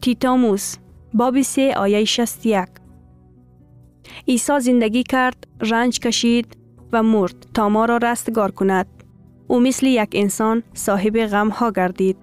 تیتاموس 0.00 0.76
باب 1.14 1.42
سه 1.42 1.74
آیه 1.76 2.04
61 2.04 2.68
عیسی 4.28 4.60
زندگی 4.60 5.02
کرد، 5.02 5.46
رنج 5.60 5.98
کشید 5.98 6.56
و 6.92 7.02
مرد 7.02 7.46
تا 7.54 7.68
ما 7.68 7.84
را 7.84 7.96
رستگار 7.96 8.50
کند. 8.50 8.86
او 9.48 9.60
مثل 9.60 9.86
یک 9.86 10.08
انسان 10.12 10.62
صاحب 10.74 11.26
غم 11.26 11.48
ها 11.48 11.70
گردید. 11.70 12.16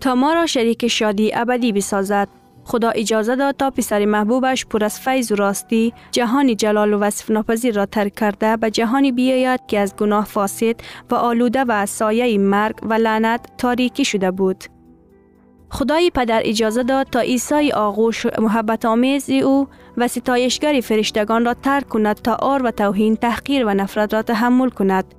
تا 0.00 0.14
ما 0.14 0.32
را 0.32 0.46
شریک 0.46 0.88
شادی 0.88 1.30
ابدی 1.34 1.72
بسازد 1.72 2.28
خدا 2.70 2.90
اجازه 2.90 3.36
داد 3.36 3.56
تا 3.56 3.70
پسر 3.70 4.04
محبوبش 4.04 4.66
پر 4.66 4.84
از 4.84 5.00
فیض 5.00 5.32
و 5.32 5.34
راستی 5.34 5.92
جهانی 6.10 6.54
جلال 6.54 6.94
و 6.94 6.98
وصف 6.98 7.30
ناپذیر 7.30 7.74
را 7.74 7.86
ترک 7.86 8.14
کرده 8.14 8.56
به 8.56 8.70
جهانی 8.70 9.12
بیاید 9.12 9.60
که 9.68 9.78
از 9.78 9.96
گناه 9.96 10.24
فاسد 10.24 10.74
و 11.10 11.14
آلوده 11.14 11.64
و 11.64 11.72
از 11.72 11.90
سایه 11.90 12.38
مرگ 12.38 12.76
و 12.82 12.94
لعنت 12.94 13.46
تاریکی 13.58 14.04
شده 14.04 14.30
بود. 14.30 14.64
خدای 15.70 16.10
پدر 16.14 16.42
اجازه 16.44 16.82
داد 16.82 17.06
تا 17.06 17.20
عیسی 17.20 17.72
آغوش 17.72 18.26
محبت 18.38 18.84
آمیز 18.84 19.30
او 19.30 19.68
و 19.96 20.08
ستایشگر 20.08 20.80
فرشتگان 20.80 21.44
را 21.44 21.54
ترک 21.54 21.88
کند 21.88 22.16
تا 22.16 22.34
آر 22.34 22.62
و 22.64 22.70
توهین 22.70 23.16
تحقیر 23.16 23.66
و 23.66 23.74
نفرت 23.74 24.14
را 24.14 24.22
تحمل 24.22 24.68
کند 24.68 25.14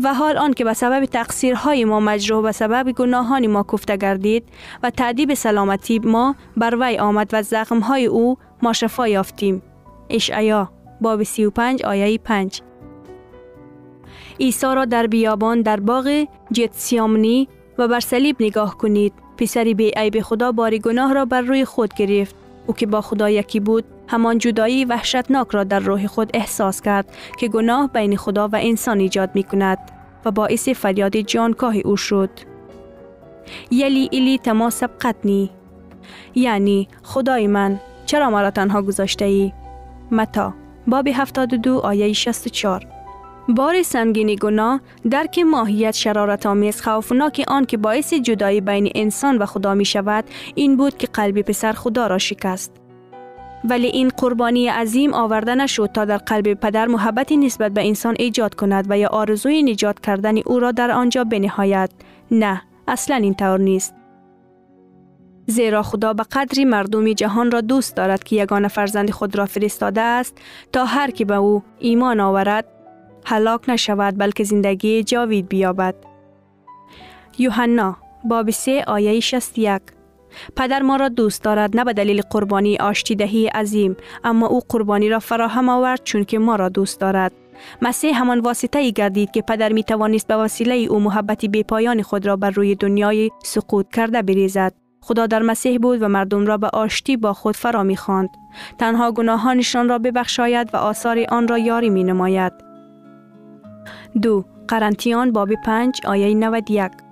و 0.00 0.14
حال 0.14 0.36
آن 0.36 0.54
که 0.54 0.64
به 0.64 0.72
سبب 0.72 1.04
تقصیرهای 1.04 1.84
ما 1.84 2.00
مجروح 2.00 2.44
و 2.44 2.52
سبب 2.52 2.92
گناهان 2.92 3.46
ما 3.46 3.66
کفته 3.72 3.96
گردید 3.96 4.44
و 4.82 4.90
تعدیب 4.90 5.34
سلامتی 5.34 5.98
ما 5.98 6.34
بر 6.56 6.76
وی 6.80 6.98
آمد 6.98 7.30
و 7.32 7.42
زخمهای 7.42 8.06
او 8.06 8.36
ما 8.62 8.72
شفا 8.72 9.08
یافتیم. 9.08 9.62
اشعیا 10.10 10.70
باب 11.00 11.22
35 11.22 11.82
آیه 11.82 12.18
5 12.18 12.62
عیسی 14.40 14.66
را 14.66 14.84
در 14.84 15.06
بیابان 15.06 15.62
در 15.62 15.80
باغ 15.80 16.24
جتسیامنی 16.52 17.48
و 17.78 17.88
بر 17.88 18.00
صلیب 18.00 18.36
نگاه 18.40 18.78
کنید. 18.78 19.12
پسری 19.36 19.74
بی 19.74 19.92
عیب 19.96 20.20
خدا 20.20 20.52
باری 20.52 20.78
گناه 20.78 21.14
را 21.14 21.24
بر 21.24 21.40
روی 21.40 21.64
خود 21.64 21.94
گرفت. 21.94 22.34
او 22.66 22.74
که 22.74 22.86
با 22.86 23.00
خدا 23.00 23.30
یکی 23.30 23.60
بود 23.60 23.84
همان 24.08 24.38
جدایی 24.38 24.84
وحشتناک 24.84 25.48
را 25.50 25.64
در 25.64 25.78
روح 25.78 26.06
خود 26.06 26.30
احساس 26.34 26.82
کرد 26.82 27.16
که 27.38 27.48
گناه 27.48 27.92
بین 27.92 28.16
خدا 28.16 28.48
و 28.48 28.56
انسان 28.56 29.00
ایجاد 29.00 29.30
می 29.34 29.42
کند 29.42 29.78
و 30.24 30.30
باعث 30.30 30.68
فریاد 30.68 31.16
جانکاه 31.16 31.76
او 31.76 31.96
شد. 31.96 32.30
یلی 33.70 34.08
ایلی 34.12 34.38
تما 34.38 34.70
سبقتنی 34.70 35.50
یعنی 36.34 36.88
خدای 37.02 37.46
من 37.46 37.80
چرا 38.06 38.30
مرا 38.30 38.50
تنها 38.50 38.82
گذاشته 38.82 39.24
ای؟ 39.24 39.52
متا 40.10 40.54
باب 40.86 41.08
72 41.08 41.78
آیه 41.78 42.12
64 42.12 42.86
بار 43.48 43.82
سنگین 43.82 44.34
گناه 44.34 44.80
درک 45.10 45.38
ماهیت 45.38 45.94
شرارت 45.94 46.46
آمیز 46.46 46.82
خوفناک 46.82 47.44
آن 47.48 47.64
که 47.64 47.76
باعث 47.76 48.14
جدایی 48.14 48.60
بین 48.60 48.92
انسان 48.94 49.38
و 49.38 49.46
خدا 49.46 49.74
می 49.74 49.84
شود 49.84 50.24
این 50.54 50.76
بود 50.76 50.98
که 50.98 51.06
قلب 51.06 51.42
پسر 51.42 51.72
خدا 51.72 52.06
را 52.06 52.18
شکست. 52.18 52.77
ولی 53.64 53.86
این 53.86 54.08
قربانی 54.08 54.68
عظیم 54.68 55.14
آورده 55.14 55.54
نشد 55.54 55.90
تا 55.94 56.04
در 56.04 56.16
قلب 56.16 56.54
پدر 56.54 56.86
محبتی 56.86 57.36
نسبت 57.36 57.72
به 57.72 57.86
انسان 57.86 58.16
ایجاد 58.18 58.54
کند 58.54 58.86
و 58.88 58.98
یا 58.98 59.08
آرزوی 59.08 59.62
نجات 59.62 60.00
کردن 60.00 60.38
او 60.38 60.60
را 60.60 60.72
در 60.72 60.90
آنجا 60.90 61.24
بنهایت. 61.24 61.90
نه، 62.30 62.62
اصلا 62.88 63.16
این 63.16 63.34
طور 63.34 63.60
نیست. 63.60 63.94
زیرا 65.46 65.82
خدا 65.82 66.12
به 66.12 66.22
قدری 66.22 66.64
مردم 66.64 67.12
جهان 67.12 67.50
را 67.50 67.60
دوست 67.60 67.96
دارد 67.96 68.24
که 68.24 68.36
یگان 68.36 68.68
فرزند 68.68 69.10
خود 69.10 69.38
را 69.38 69.46
فرستاده 69.46 70.00
است 70.00 70.38
تا 70.72 70.84
هر 70.84 71.10
کی 71.10 71.24
به 71.24 71.34
او 71.34 71.62
ایمان 71.78 72.20
آورد 72.20 72.64
هلاک 73.24 73.68
نشود 73.68 74.18
بلکه 74.18 74.44
زندگی 74.44 75.02
جاوید 75.02 75.48
بیابد. 75.48 75.94
یوحنا 77.38 77.96
باب 78.24 78.50
3 78.50 78.84
آیه 78.86 79.20
61 79.20 79.82
پدر 80.56 80.82
ما 80.82 80.96
را 80.96 81.08
دوست 81.08 81.44
دارد 81.44 81.76
نه 81.76 81.84
به 81.84 81.92
دلیل 81.92 82.22
قربانی 82.30 82.76
آشتیدهی 82.76 83.46
عظیم 83.46 83.96
اما 84.24 84.46
او 84.46 84.60
قربانی 84.68 85.08
را 85.08 85.18
فراهم 85.18 85.68
آورد 85.68 86.00
چون 86.04 86.24
که 86.24 86.38
ما 86.38 86.56
را 86.56 86.68
دوست 86.68 87.00
دارد. 87.00 87.32
مسیح 87.82 88.20
همان 88.20 88.40
واسطه 88.40 88.78
ای 88.78 88.92
گردید 88.92 89.30
که 89.30 89.42
پدر 89.42 89.72
می 89.72 89.84
توانست 89.84 90.26
به 90.26 90.36
وسیله 90.36 90.74
او 90.74 91.00
محبتی 91.00 91.48
بی 91.48 91.62
پایان 91.62 92.02
خود 92.02 92.26
را 92.26 92.36
بر 92.36 92.50
روی 92.50 92.74
دنیای 92.74 93.30
سقوط 93.44 93.88
کرده 93.88 94.22
بریزد. 94.22 94.72
خدا 95.00 95.26
در 95.26 95.42
مسیح 95.42 95.78
بود 95.78 96.02
و 96.02 96.08
مردم 96.08 96.46
را 96.46 96.56
به 96.56 96.68
آشتی 96.72 97.16
با 97.16 97.32
خود 97.32 97.56
فرا 97.56 97.82
می 97.82 97.96
خواند. 97.96 98.28
تنها 98.78 99.12
گناهانشان 99.12 99.88
را 99.88 99.98
ببخشاید 99.98 100.70
و 100.74 100.76
آثار 100.76 101.24
آن 101.28 101.48
را 101.48 101.58
یاری 101.58 101.90
می 101.90 102.04
نماید. 102.04 102.52
دو 104.22 104.44
قرنتیان 104.68 105.32
باب 105.32 105.48
5 105.64 106.00
آیه 106.06 106.34
91 106.34 107.07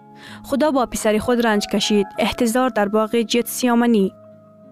خدا 0.47 0.71
با 0.71 0.87
پسر 0.87 1.19
خود 1.19 1.47
رنج 1.47 1.67
کشید. 1.67 2.07
احتضار 2.19 2.69
در 2.69 2.89
باغ 2.89 3.17
جت 3.17 3.47
سیامنی 3.47 4.15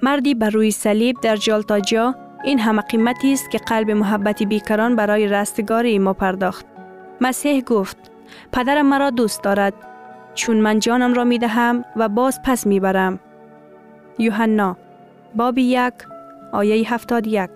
مردی 0.03 0.35
بر 0.35 0.51
روی 0.51 0.71
صلیب 0.71 1.17
در 1.23 1.37
جالتاجا 1.37 2.15
این 2.45 2.59
همه 2.59 2.83
قیمتی 2.83 3.33
است 3.33 3.51
که 3.51 3.59
قلب 3.59 3.91
محبت 3.91 4.43
بیکران 4.43 4.97
برای 4.97 5.29
رستگاری 5.29 5.99
ما 5.99 6.13
پرداخت. 6.13 6.67
مسیح 7.21 7.61
گفت 7.61 7.97
پدرم 8.53 8.87
مرا 8.87 9.11
دوست 9.11 9.43
دارد. 9.43 9.75
چون 10.35 10.57
من 10.57 10.79
جانم 10.79 11.15
را 11.15 11.25
می 11.25 11.39
دهم 11.39 11.85
و 11.97 12.09
باز 12.09 12.41
پس 12.45 12.67
می 12.67 12.81
برم. 12.81 13.21
یوحنا 14.19 14.77
باب 15.35 15.59
یک 15.59 15.95
آیه 16.53 16.95
71 16.95 17.51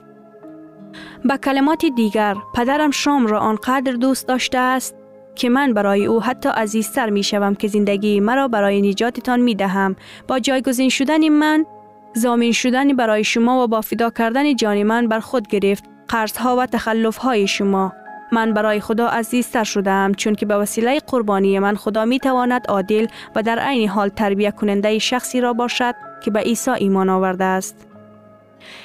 به 1.25 1.39
کلمات 1.39 1.85
دیگر 1.97 2.37
پدرم 2.55 2.91
شام 2.91 3.27
را 3.27 3.39
آنقدر 3.41 3.93
دوست 3.93 4.29
داشته 4.29 4.59
است 4.59 4.98
که 5.39 5.49
من 5.49 5.73
برای 5.73 6.07
او 6.07 6.23
حتی 6.23 6.49
عزیزتر 6.49 7.11
می 7.11 7.23
شوم 7.23 7.55
که 7.55 7.69
زندگی 7.69 8.21
مرا 8.21 8.49
برای 8.49 8.83
نجاتتان 8.83 9.41
می 9.41 9.55
دهم 9.55 9.97
با 10.29 10.39
جایگزین 10.39 10.89
شدن 10.89 11.29
من 11.29 11.67
زامین 12.15 12.53
شدن 12.53 12.97
برای 12.97 13.25
شما 13.25 13.65
و 13.65 13.67
با 13.67 13.81
فدا 13.81 14.11
کردن 14.11 14.57
جان 14.57 14.83
من 14.83 15.09
بر 15.09 15.21
خود 15.21 15.49
گرفت. 15.49 15.85
قرض 16.09 16.37
ها 16.37 16.57
و 16.57 16.67
تخلف 16.67 17.17
های 17.17 17.47
شما. 17.47 17.93
من 18.33 18.55
برای 18.55 18.81
خدا 18.81 19.09
عزیزتر 19.09 19.65
شدم 19.65 20.13
چون 20.15 20.35
که 20.35 20.47
به 20.47 20.57
وسیله 20.57 21.01
قربانی 21.07 21.59
من 21.59 21.77
خدا 21.77 22.05
می 22.05 22.19
تواند 22.19 22.67
عادل 22.69 23.07
و 23.37 23.43
در 23.43 23.59
عین 23.59 23.89
حال 23.89 24.09
تربیت 24.09 24.57
کننده 24.57 24.99
شخصی 24.99 25.41
را 25.41 25.53
باشد 25.53 25.95
که 26.25 26.31
به 26.31 26.41
عیسی 26.41 26.71
ایمان 26.71 27.09
آورده 27.09 27.45
است. 27.45 27.88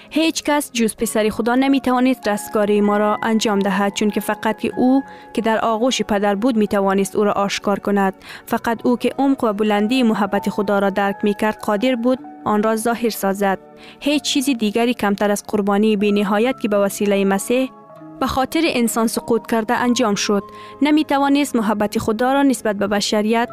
هیچ 0.10 0.44
کس 0.44 0.72
جز 0.72 0.96
پسر 0.96 1.30
خدا 1.30 1.56
نمی 1.56 1.82
توانست 1.82 2.22
دستگاری 2.24 2.82
ما 2.82 2.98
را 2.98 3.20
انجام 3.24 3.60
دهد 3.60 3.94
چون 3.94 4.10
که 4.10 4.20
فقط 4.20 4.66
او 4.78 5.04
که 5.34 5.42
در 5.42 5.60
آغوش 5.60 6.02
پدر 6.02 6.36
بود 6.36 6.58
می 6.58 6.68
توانست 6.68 7.16
او 7.16 7.24
را 7.24 7.32
آشکار 7.32 7.80
کند. 7.80 8.14
فقط 8.46 8.86
او 8.86 8.98
که 8.98 9.10
عمق 9.18 9.44
و 9.44 9.54
بلندی 9.54 10.04
محبت 10.04 10.50
خدا 10.50 10.80
را 10.80 10.90
درک 10.90 11.16
می 11.24 11.34
کرد 11.34 11.58
قادر 11.58 11.96
بود 11.96 12.20
آن 12.46 12.64
را 12.64 12.76
ظاهر 12.76 13.10
سازد. 13.10 13.60
هیچ 14.00 14.24
چیزی 14.24 14.56
دیگری 14.56 14.94
کمتر 14.94 15.32
از 15.32 15.44
قربانی 15.48 15.98
بی 15.98 16.12
نهایت 16.12 16.60
که 16.62 16.68
به 16.68 16.78
وسیله 16.78 17.26
مسیح 17.26 17.72
به 18.20 18.28
خاطر 18.28 18.62
انسان 18.66 19.08
سقوط 19.08 19.48
کرده 19.48 19.74
انجام 19.74 20.16
شد. 20.16 20.44
نمی 20.82 21.04
توانست 21.04 21.56
محبت 21.56 22.00
خدا 22.00 22.34
را 22.34 22.44
نسبت 22.44 22.76
به 22.76 22.88
بشریت 22.88 23.50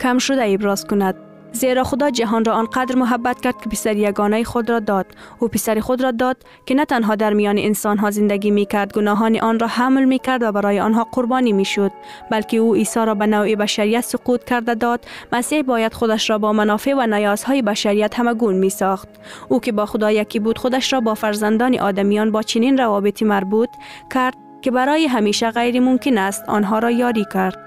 کم 0.00 0.18
شده 0.18 0.44
ابراز 0.54 0.86
کند. 0.86 1.31
زیرا 1.52 1.84
خدا 1.84 2.10
جهان 2.10 2.44
را 2.44 2.52
آنقدر 2.52 2.94
محبت 2.96 3.40
کرد 3.40 3.62
که 3.62 3.68
پسر 3.68 3.96
یگانه 3.96 4.44
خود 4.44 4.70
را 4.70 4.80
داد. 4.80 5.06
او 5.38 5.48
پسر 5.48 5.80
خود 5.80 6.02
را 6.02 6.10
داد 6.10 6.36
که 6.66 6.74
نه 6.74 6.84
تنها 6.84 7.14
در 7.14 7.32
میان 7.32 7.58
انسان 7.58 7.98
ها 7.98 8.10
زندگی 8.10 8.50
می 8.50 8.66
کرد 8.66 8.92
گناهان 8.92 9.40
آن 9.40 9.58
را 9.58 9.66
حمل 9.66 10.04
می 10.04 10.18
کرد 10.18 10.42
و 10.42 10.52
برای 10.52 10.80
آنها 10.80 11.08
قربانی 11.12 11.52
می 11.52 11.64
شد 11.64 11.92
بلکه 12.30 12.56
او 12.56 12.74
عیسی 12.74 13.00
را 13.00 13.14
به 13.14 13.26
نوع 13.26 13.54
بشریت 13.54 14.00
سقوط 14.00 14.44
کرده 14.44 14.74
داد. 14.74 15.04
مسیح 15.32 15.62
باید 15.62 15.94
خودش 15.94 16.30
را 16.30 16.38
با 16.38 16.52
منافع 16.52 16.94
و 16.94 17.06
نیازهای 17.06 17.62
بشریت 17.62 18.18
همگون 18.18 18.54
می 18.54 18.70
ساخت 18.70 19.08
او 19.48 19.60
که 19.60 19.72
با 19.72 19.86
خدا 19.86 20.10
یکی 20.10 20.38
بود 20.38 20.58
خودش 20.58 20.92
را 20.92 21.00
با 21.00 21.14
فرزندان 21.14 21.78
آدمیان 21.78 22.30
با 22.30 22.42
چنین 22.42 22.78
روابطی 22.78 23.24
مربوط 23.24 23.68
کرد 24.14 24.34
که 24.62 24.70
برای 24.70 25.06
همیشه 25.06 25.50
غیر 25.50 25.80
ممکن 25.80 26.18
است 26.18 26.48
آنها 26.48 26.78
را 26.78 26.90
یاری 26.90 27.26
کرد. 27.34 27.58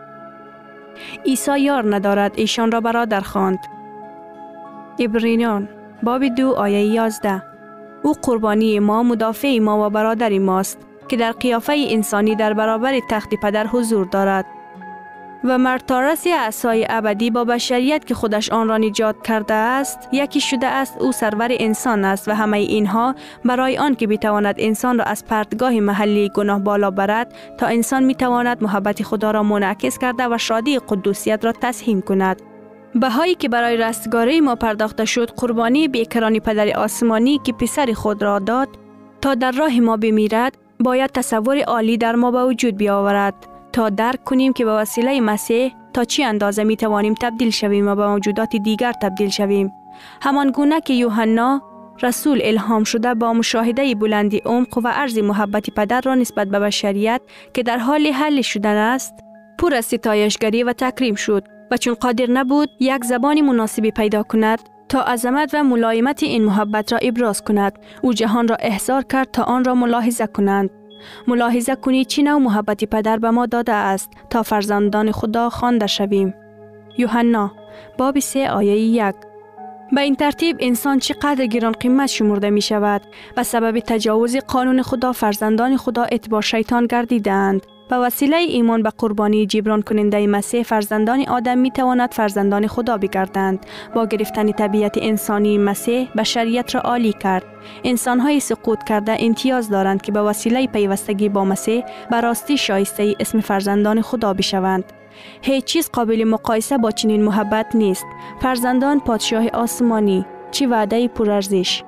عیسی 1.26 1.60
یار 1.60 1.96
ندارد 1.96 2.32
ایشان 2.36 2.72
را 2.72 2.82
برادر 2.82 3.22
خواند. 3.22 3.75
ابرینان 5.00 5.70
باب 6.04 6.28
دو 6.28 6.52
آیه 6.52 6.86
یازده. 6.86 7.44
او 8.04 8.14
قربانی 8.14 8.80
ما 8.80 9.04
مدافع 9.04 9.60
ما 9.60 9.88
و 9.88 9.90
برادر 9.90 10.40
ماست 10.40 10.80
که 11.08 11.18
در 11.18 11.32
قیافه 11.32 11.76
انسانی 11.88 12.36
در 12.36 12.54
برابر 12.54 13.00
تخت 13.10 13.36
پدر 13.36 13.68
حضور 13.68 14.06
دارد. 14.06 14.46
و 15.44 15.58
مرتارس 15.58 16.28
اعصای 16.28 16.88
ابدی 16.90 17.32
با 17.32 17.44
بشریت 17.44 18.06
که 18.06 18.14
خودش 18.14 18.50
آن 18.50 18.68
را 18.68 18.78
نجات 18.78 19.16
کرده 19.24 19.54
است 19.54 20.10
یکی 20.12 20.42
شده 20.42 20.68
است 20.68 20.98
او 21.00 21.12
سرور 21.12 21.48
انسان 21.52 22.06
است 22.06 22.28
و 22.28 22.32
همه 22.32 22.58
اینها 22.58 23.16
برای 23.46 23.78
آن 23.78 23.96
که 23.96 24.08
بتواند 24.08 24.56
انسان 24.58 24.98
را 24.98 25.04
از 25.06 25.26
پرتگاه 25.26 25.80
محلی 25.80 26.30
گناه 26.30 26.60
بالا 26.60 26.92
برد 26.92 27.34
تا 27.58 27.66
انسان 27.68 28.04
می‌تواند 28.04 28.64
محبت 28.64 29.04
خدا 29.04 29.32
را 29.32 29.44
منعکس 29.44 29.98
کرده 29.98 30.28
و 30.28 30.38
شادی 30.38 30.80
قدوسیت 30.80 31.46
را 31.46 31.52
تسهیم 31.52 32.02
کند. 32.02 32.42
بهایی 32.96 33.36
که 33.36 33.50
برای 33.50 33.78
رستگاری 33.78 34.42
ما 34.42 34.56
پرداخته 34.56 35.06
شد 35.06 35.32
قربانی 35.32 35.88
بیکرانی 35.88 36.40
پدر 36.40 36.78
آسمانی 36.78 37.40
که 37.44 37.54
پسر 37.54 37.94
خود 37.94 38.24
را 38.24 38.40
داد 38.40 38.70
تا 39.22 39.36
در 39.36 39.52
راه 39.52 39.80
ما 39.80 39.98
بمیرد 39.98 40.58
باید 40.80 41.12
تصور 41.12 41.62
عالی 41.62 41.98
در 41.98 42.16
ما 42.16 42.32
به 42.32 42.44
وجود 42.44 42.78
بیاورد. 42.78 43.34
تا 43.74 43.90
درک 43.90 44.24
کنیم 44.24 44.54
که 44.54 44.66
به 44.66 44.72
وسیله 44.72 45.22
مسیح 45.22 45.74
تا 45.94 46.04
چی 46.04 46.24
اندازه 46.24 46.64
می 46.64 46.76
توانیم 46.78 47.14
تبدیل 47.22 47.50
شویم 47.50 47.88
و 47.88 47.96
به 47.96 48.08
موجودات 48.08 48.56
دیگر 48.56 48.94
تبدیل 49.02 49.30
شویم. 49.30 49.72
همان 50.22 50.52
گونه 50.52 50.82
که 50.82 50.94
یوحنا 50.94 51.62
رسول 52.02 52.42
الهام 52.44 52.84
شده 52.84 53.14
با 53.14 53.34
مشاهده 53.34 53.96
بلندی 53.96 54.42
عمق 54.46 54.78
و 54.84 54.88
عرض 54.88 55.18
محبت 55.18 55.70
پدر 55.70 56.02
را 56.02 56.16
نسبت 56.16 56.48
به 56.48 56.60
بشریت 56.60 57.22
که 57.54 57.64
در 57.64 57.78
حال 57.78 58.08
حل 58.08 58.42
شدن 58.42 58.76
است 58.76 59.14
پر 59.60 59.74
از 59.74 59.86
ستایشگری 59.86 60.64
و 60.64 60.74
تکریم 60.74 61.16
شد. 61.16 61.55
و 61.72 61.78
چون 61.78 61.94
قادر 61.94 62.30
نبود 62.30 62.70
یک 62.80 63.04
زبان 63.04 63.42
مناسبی 63.42 63.92
پیدا 63.92 64.24
کند 64.24 64.60
تا 64.90 65.02
عظمت 65.02 65.54
و 65.54 65.64
ملایمت 65.64 66.24
این 66.24 66.46
محبت 66.46 66.94
را 66.94 67.00
ابراز 67.02 67.44
کند. 67.44 67.80
او 68.02 68.14
جهان 68.14 68.48
را 68.48 68.56
احضار 68.60 69.04
کرد 69.04 69.32
تا 69.32 69.44
آن 69.44 69.64
را 69.64 69.76
ملاحظه 69.76 70.28
کنند. 70.28 70.70
ملاحظه 71.28 71.76
کنید 71.76 72.08
چی 72.08 72.24
نوع 72.24 72.40
محبت 72.40 72.86
پدر 72.86 73.18
به 73.18 73.32
ما 73.32 73.46
داده 73.46 73.74
است 73.74 74.12
تا 74.30 74.44
فرزندان 74.44 75.12
خدا 75.12 75.50
خوانده 75.50 75.88
شویم. 75.88 76.34
یوحنا 76.98 77.52
باب 77.98 78.20
سه 78.20 78.50
آیه 78.50 78.78
یک. 78.78 79.16
به 79.92 80.02
این 80.02 80.16
ترتیب 80.16 80.58
انسان 80.60 81.00
چقدر 81.00 81.46
گران 81.46 81.72
قیمت 81.72 82.10
شمرده 82.10 82.50
می 82.50 82.62
شود 82.62 83.02
و 83.38 83.44
سبب 83.44 83.80
تجاوز 83.80 84.38
قانون 84.38 84.82
خدا 84.82 85.12
فرزندان 85.12 85.78
خدا 85.78 86.04
اتباع 86.04 86.42
شیطان 86.42 86.86
گردیدند 86.86 87.62
به 87.90 87.96
وسیله 87.96 88.38
ایمان 88.38 88.84
به 88.84 88.90
قربانی 88.98 89.46
جبران 89.46 89.82
کننده 89.82 90.28
مسیح 90.28 90.64
فرزندان 90.64 91.26
آدم 91.28 91.58
می 91.58 91.72
تواند 91.72 92.14
فرزندان 92.14 92.68
خدا 92.68 92.98
بگردند. 92.98 93.66
با 93.96 94.06
گرفتن 94.06 94.52
طبیعت 94.52 94.98
انسانی 95.02 95.58
مسیح 95.58 96.10
بشریت 96.18 96.76
را 96.76 96.82
عالی 96.82 97.14
کرد. 97.14 97.44
انسان 97.84 98.20
های 98.20 98.40
سقوط 98.40 98.84
کرده 98.84 99.18
امتیاز 99.20 99.70
دارند 99.70 100.02
که 100.02 100.12
به 100.12 100.22
وسیله 100.22 100.68
پیوستگی 100.68 101.30
با 101.30 101.46
مسیح 101.46 101.84
به 102.12 102.22
راستی 102.22 102.58
شایسته 102.58 103.16
اسم 103.20 103.40
فرزندان 103.40 104.02
خدا 104.02 104.34
بشوند. 104.34 104.84
هیچ 105.42 105.64
چیز 105.64 105.90
قابل 105.94 106.24
مقایسه 106.24 106.78
با 106.78 106.92
چنین 106.92 107.24
محبت 107.24 107.76
نیست. 107.76 108.06
فرزندان 108.42 109.00
پادشاه 109.00 109.48
آسمانی 109.48 110.26
چی 110.52 110.66
وعده 110.66 111.08
پرارزش؟ 111.08 111.84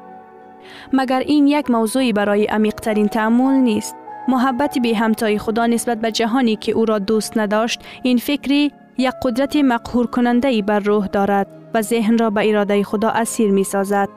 مگر 0.94 1.20
این 1.20 1.48
یک 1.48 1.72
موضوعی 1.72 2.14
برای 2.14 2.46
عمیقترین 2.46 3.08
تعمل 3.08 3.54
نیست؟ 3.54 3.96
محبت 4.28 4.78
بی 4.80 4.94
همتای 4.94 5.38
خدا 5.38 5.66
نسبت 5.66 6.02
به 6.02 6.12
جهانی 6.12 6.56
که 6.56 6.72
او 6.72 6.86
را 6.86 7.00
دوست 7.00 7.38
نداشت 7.38 7.82
این 8.04 8.18
فکری 8.18 8.72
یک 8.98 9.14
قدرت 9.24 9.56
مقهور 9.56 10.08
کننده 10.08 10.48
ای 10.48 10.62
بر 10.62 10.80
روح 10.80 11.08
دارد 11.08 11.48
و 11.74 11.82
ذهن 11.82 12.18
را 12.18 12.30
به 12.30 12.50
اراده 12.50 12.84
خدا 12.84 13.10
اسیر 13.10 13.52
می 13.52 13.64
سازد. 13.64 14.10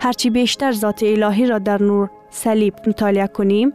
هرچی 0.00 0.30
بیشتر 0.30 0.72
ذات 0.72 1.02
الهی 1.02 1.46
را 1.46 1.58
در 1.58 1.82
نور 1.82 2.10
صلیب 2.30 2.74
مطالعه 2.86 3.26
کنیم 3.26 3.72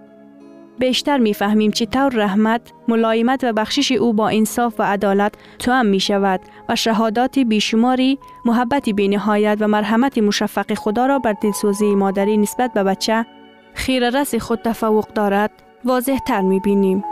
بیشتر 0.80 1.18
می‌فهمیم 1.18 1.72
طور 1.72 2.14
رحمت، 2.16 2.62
ملایمت 2.88 3.44
و 3.44 3.54
بخشش 3.54 3.92
او 3.92 4.14
با 4.14 4.30
انصاف 4.30 4.80
و 4.80 4.84
عدالت 4.84 5.34
هم 5.68 5.86
می 5.86 6.00
شود 6.00 6.40
و 6.70 6.76
شهادات 6.76 7.40
بیشماری، 7.40 8.20
محبت 8.46 8.90
بینهایت 8.90 9.58
و 9.60 9.68
مرحمت 9.68 10.18
مشفق 10.18 10.74
خدا 10.74 11.06
را 11.06 11.20
بر 11.20 11.34
دلسوزی 11.34 11.96
مادری 11.96 12.38
نسبت 12.38 12.74
به 12.74 12.84
بچه 12.84 13.26
خیر 13.74 14.10
رس 14.10 14.36
خود 14.36 14.62
تفوق 14.62 15.08
دارد 15.08 15.52
واضح 15.86 16.20
تر 16.20 16.42
می 16.42 16.60
بینیم. 16.60 17.04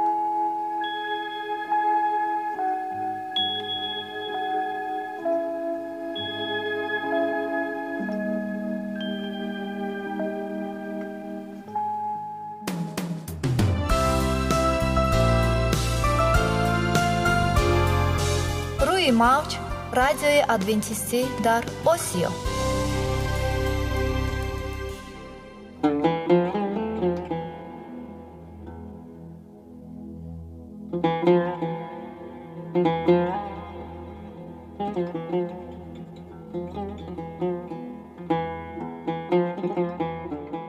روی 18.88 19.12
موج 19.12 19.58
رادیوی 19.94 20.44
ادوینتیستی 20.50 21.26
در 21.44 21.64
اوسیو 21.86 22.51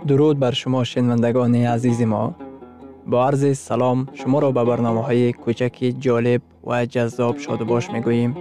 درود 0.07 0.39
بر 0.39 0.51
شما 0.51 0.85
شنوندگان 0.85 1.55
عزیز 1.55 2.03
ما. 2.03 2.35
با 3.07 3.27
عرض 3.27 3.59
سلام 3.59 4.09
شما 4.13 4.39
را 4.39 4.53
به 4.53 4.65
برنامه 4.65 5.03
های 5.03 5.33
کوچک 5.33 5.95
جالب 5.99 6.43
و 6.65 6.87
جذاب 6.87 7.39
شاد 7.39 7.59
باش 7.59 7.91
می 7.91 8.01
گوییم 8.01 8.37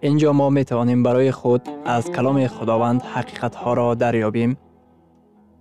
اینجا 0.00 0.32
ما 0.32 0.50
می 0.50 0.64
توانیم 0.64 1.02
برای 1.02 1.30
خود 1.30 1.62
از 1.84 2.10
کلام 2.10 2.46
خداوند 2.46 3.02
حقیقت 3.02 3.54
ها 3.54 3.72
را 3.72 3.94
دریابیم. 3.94 4.56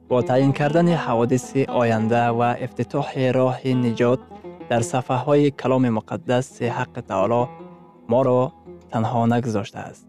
با 0.08 0.22
تعیین 0.22 0.52
کردن 0.52 0.88
حوادث 0.88 1.58
آینده 1.58 2.26
و 2.26 2.42
افتتاح 2.42 3.32
راه 3.32 3.68
نجات 3.68 4.20
در 4.70 4.82
صفحه 4.82 5.18
های 5.18 5.52
کلام 5.52 5.90
مقدس 5.90 6.62
حق 6.62 7.04
تعالی 7.08 7.50
ما 8.10 8.22
را 8.22 8.54
تنها 8.92 9.26
نگذاشته 9.26 9.80
است. 9.80 10.08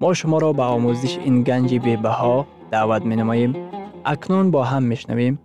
ما 0.00 0.14
شما 0.14 0.38
را 0.38 0.52
به 0.52 0.62
آموزش 0.62 1.18
این 1.18 1.42
گنج 1.42 1.78
بها 1.78 2.46
دعوت 2.70 3.02
می 3.02 3.16
نماییم 3.16 3.54
اکنون 4.04 4.50
با 4.50 4.64
هم 4.64 4.82
میشنویم 4.82 5.38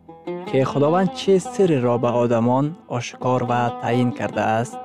که 0.45 0.65
خداوند 0.65 1.13
چه 1.13 1.39
سر 1.39 1.79
را 1.79 1.97
به 1.97 2.07
آدمان 2.07 2.77
آشکار 2.87 3.43
و 3.43 3.69
تعیین 3.81 4.11
کرده 4.11 4.41
است. 4.41 4.77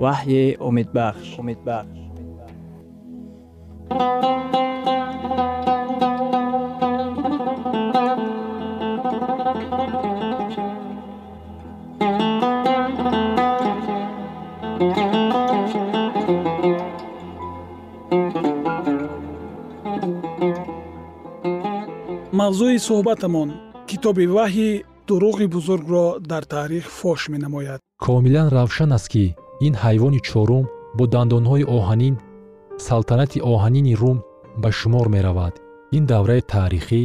وحی 0.00 0.56
امیدبخش 0.56 1.38
امیدبخش 1.38 2.02
мавзӯи 22.52 22.78
суҳбатамон 22.88 23.48
китоби 23.90 24.24
ваҳйи 24.36 24.70
дуруғи 25.08 25.46
бузургро 25.54 26.06
дар 26.30 26.44
таърих 26.54 26.84
фош 26.98 27.20
менамояд. 27.32 27.80
Комилан 28.06 28.48
равшан 28.56 28.90
аст 28.96 29.08
ки 29.12 29.24
ин 29.66 29.74
ҳайвони 29.82 30.20
чорум 30.28 30.64
бо 30.96 31.04
дандонҳои 31.14 31.68
оҳанин 31.78 32.14
салтанати 32.86 33.38
оҳанини 33.52 33.94
рум 34.00 34.18
ба 34.62 34.68
шумор 34.78 35.06
меравад. 35.14 35.54
Ин 35.96 36.04
давраи 36.12 36.42
таърихӣ 36.52 37.02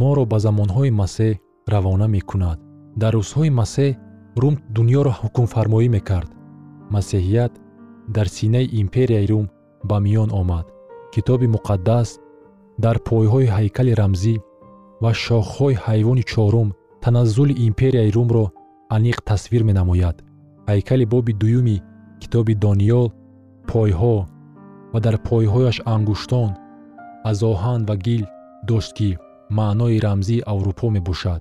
моро 0.00 0.24
ба 0.32 0.38
замонҳои 0.44 0.96
масеҳ 1.00 1.32
равона 1.72 2.06
мекунад. 2.16 2.58
Дар 3.02 3.12
рӯзҳои 3.18 3.50
масеҳ 3.60 3.90
рум 4.40 4.54
дуньёро 4.76 5.12
ҳукмфармоӣ 5.20 5.88
мекард. 5.96 6.30
Масеҳият 6.94 7.52
дар 8.16 8.26
синаи 8.36 8.72
империяи 8.82 9.26
рум 9.32 9.46
ба 9.88 9.96
миён 10.04 10.30
омад. 10.40 10.66
Китоби 11.14 11.46
муқаддас 11.56 12.08
дар 12.84 12.96
пойҳои 13.08 13.52
ҳайкали 13.56 13.94
рамзӣ 14.02 14.36
ва 15.02 15.10
шохҳои 15.24 15.80
ҳайвони 15.86 16.24
чорум 16.32 16.68
таназзули 17.02 17.54
империяи 17.68 18.14
румро 18.16 18.44
аниқ 18.96 19.18
тасвир 19.30 19.62
менамояд. 19.70 20.16
Ҳайкали 20.70 21.04
боби 21.12 21.32
дуюми 21.42 21.76
китоби 22.22 22.54
дониёл 22.64 23.06
пойҳо 23.70 24.16
ва 24.92 24.98
дар 25.04 25.16
пойҳояш 25.28 25.76
ангуштон 25.94 26.50
аз 27.30 27.38
оҳан 27.52 27.80
ва 27.88 27.96
гил 28.06 28.24
дошт 28.68 28.92
ки 28.98 29.10
маънои 29.58 30.02
рамзии 30.06 30.44
аврупо 30.52 30.86
мебошад. 30.96 31.40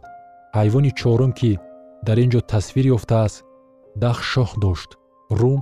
Ҳайвони 0.57 0.91
чорум 0.99 1.31
ки 1.39 1.51
дар 2.07 2.17
ин 2.23 2.29
ҷо 2.33 2.41
тасвир 2.53 2.85
ёфтааст 2.97 3.37
даҳ 4.03 4.17
шох 4.31 4.51
дошт. 4.65 4.89
Рум 5.39 5.61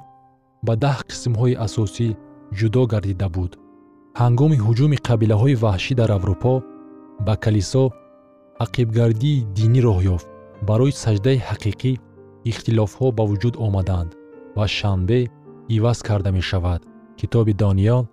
ба 0.67 0.73
даҳ 0.83 0.97
қисмҳои 1.09 1.59
асосӣ 1.65 2.07
ҷудо 2.57 2.81
гардида 2.93 3.27
буд. 3.35 3.51
Ҳангоми 4.21 4.57
ҳуҷуми 4.65 4.97
қабилаҳои 5.07 5.59
ваҳшӣ 5.63 5.93
дар 6.01 6.09
аврупо 6.17 6.53
ба 7.25 7.33
калисо 7.43 7.83
ақибгардии 8.65 9.45
динӣ 9.57 9.79
роҳ 9.87 9.99
ёфт. 10.15 10.27
Барои 10.67 10.93
саҷдаи 11.03 11.43
ҳақиқӣ 11.47 11.91
ихтилофҳо 12.49 13.07
ба 13.17 13.23
вуҷуд 13.29 13.55
омаданд 13.65 14.09
ва 14.57 14.65
шанбе 14.77 15.19
иваз 15.75 15.99
карда 16.07 16.31
мешавад. 16.37 16.81
Китоби 17.19 17.53
дониёл 17.63 18.03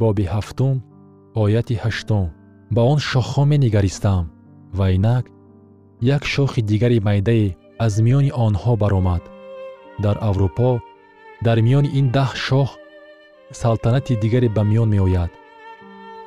боби 0.00 0.24
ҳафтум 0.34 0.76
ояти 1.42 1.74
ҳаштум. 1.84 2.26
Ба 2.74 2.82
он 2.92 2.98
шохҳо 3.10 3.42
менигаристам 3.52 4.24
ва 4.78 4.86
инак 4.96 5.24
як 6.16 6.22
шохи 6.34 6.60
дигари 6.70 6.98
майдае 7.08 7.48
аз 7.84 7.92
миёни 8.06 8.30
онҳо 8.46 8.72
баромад. 8.82 9.22
Дар 10.04 10.16
аврупо 10.28 10.70
дар 11.46 11.58
миёни 11.66 11.90
ин 11.98 12.06
даҳ 12.16 12.30
шоҳ 12.46 12.68
салтанати 13.60 14.14
дигаре 14.22 14.48
ба 14.56 14.62
миён 14.70 14.88
меояд 14.94 15.30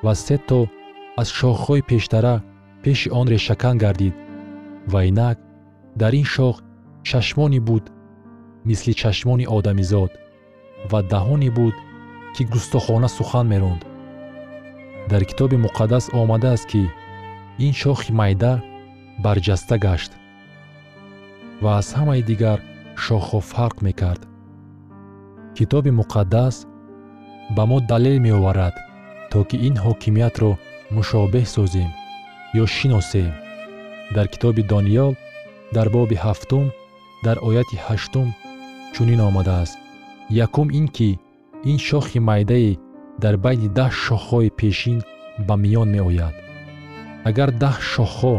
ва 0.03 0.13
се 0.25 0.37
то 0.49 0.59
аз 1.21 1.27
шохҳои 1.37 1.81
пештара 1.89 2.35
пеши 2.83 3.09
он 3.19 3.27
решакан 3.33 3.75
гардид. 3.83 4.15
Ва 4.91 4.99
инак 5.09 5.37
дар 6.01 6.13
ин 6.21 6.27
шох 6.33 6.55
чашмоне 7.07 7.59
буд 7.67 7.85
мисли 8.67 8.93
чашмони 9.01 9.45
одамизод 9.57 10.11
ва 10.91 10.99
даҳоне 11.11 11.49
буд 11.57 11.75
ки 12.35 12.43
густохона 12.53 13.09
сухан 13.17 13.45
меронд. 13.53 13.81
Дар 15.09 15.21
китоби 15.29 15.57
муқаддас 15.65 16.05
омадааст 16.19 16.65
ки 16.71 16.83
ин 17.65 17.73
шохи 17.81 18.11
майда 18.19 18.53
барҷаста 19.25 19.75
гашт 19.85 20.11
ва 21.63 21.71
аз 21.79 21.87
ҳамаи 21.97 22.21
дигар 22.29 22.59
шохҳо 23.03 23.39
фарқ 23.51 23.77
мекард. 23.87 24.21
Китоби 25.57 25.91
муқаддас 25.99 26.55
ба 27.55 27.63
мо 27.69 27.77
далел 27.91 28.17
меоварад 28.25 28.75
то 29.31 29.39
ки 29.49 29.55
ин 29.67 29.75
ҳокимиятро 29.85 30.51
мушобеҳ 30.95 31.45
созем 31.55 31.89
ё 32.61 32.65
шиносем. 32.75 33.31
Дар 34.15 34.27
китоби 34.33 34.63
дониёл 34.71 35.13
дар 35.75 35.87
боби 35.95 36.15
ҳафтум 36.25 36.65
дар 37.25 37.37
ояти 37.47 37.77
ҳаштум 37.87 38.27
чунин 38.93 39.19
омадааст 39.29 39.77
якум 40.45 40.67
ин 40.79 40.87
ки 40.95 41.09
ин 41.71 41.77
шохи 41.87 42.19
майдае 42.29 42.71
дар 43.23 43.35
байни 43.45 43.67
даҳ 43.77 43.91
шохҳои 44.05 44.49
пешин 44.59 44.97
ба 45.47 45.55
миён 45.63 45.89
меояд. 45.95 46.35
Агар 47.29 47.49
даҳ 47.63 47.75
шохҳо 47.93 48.35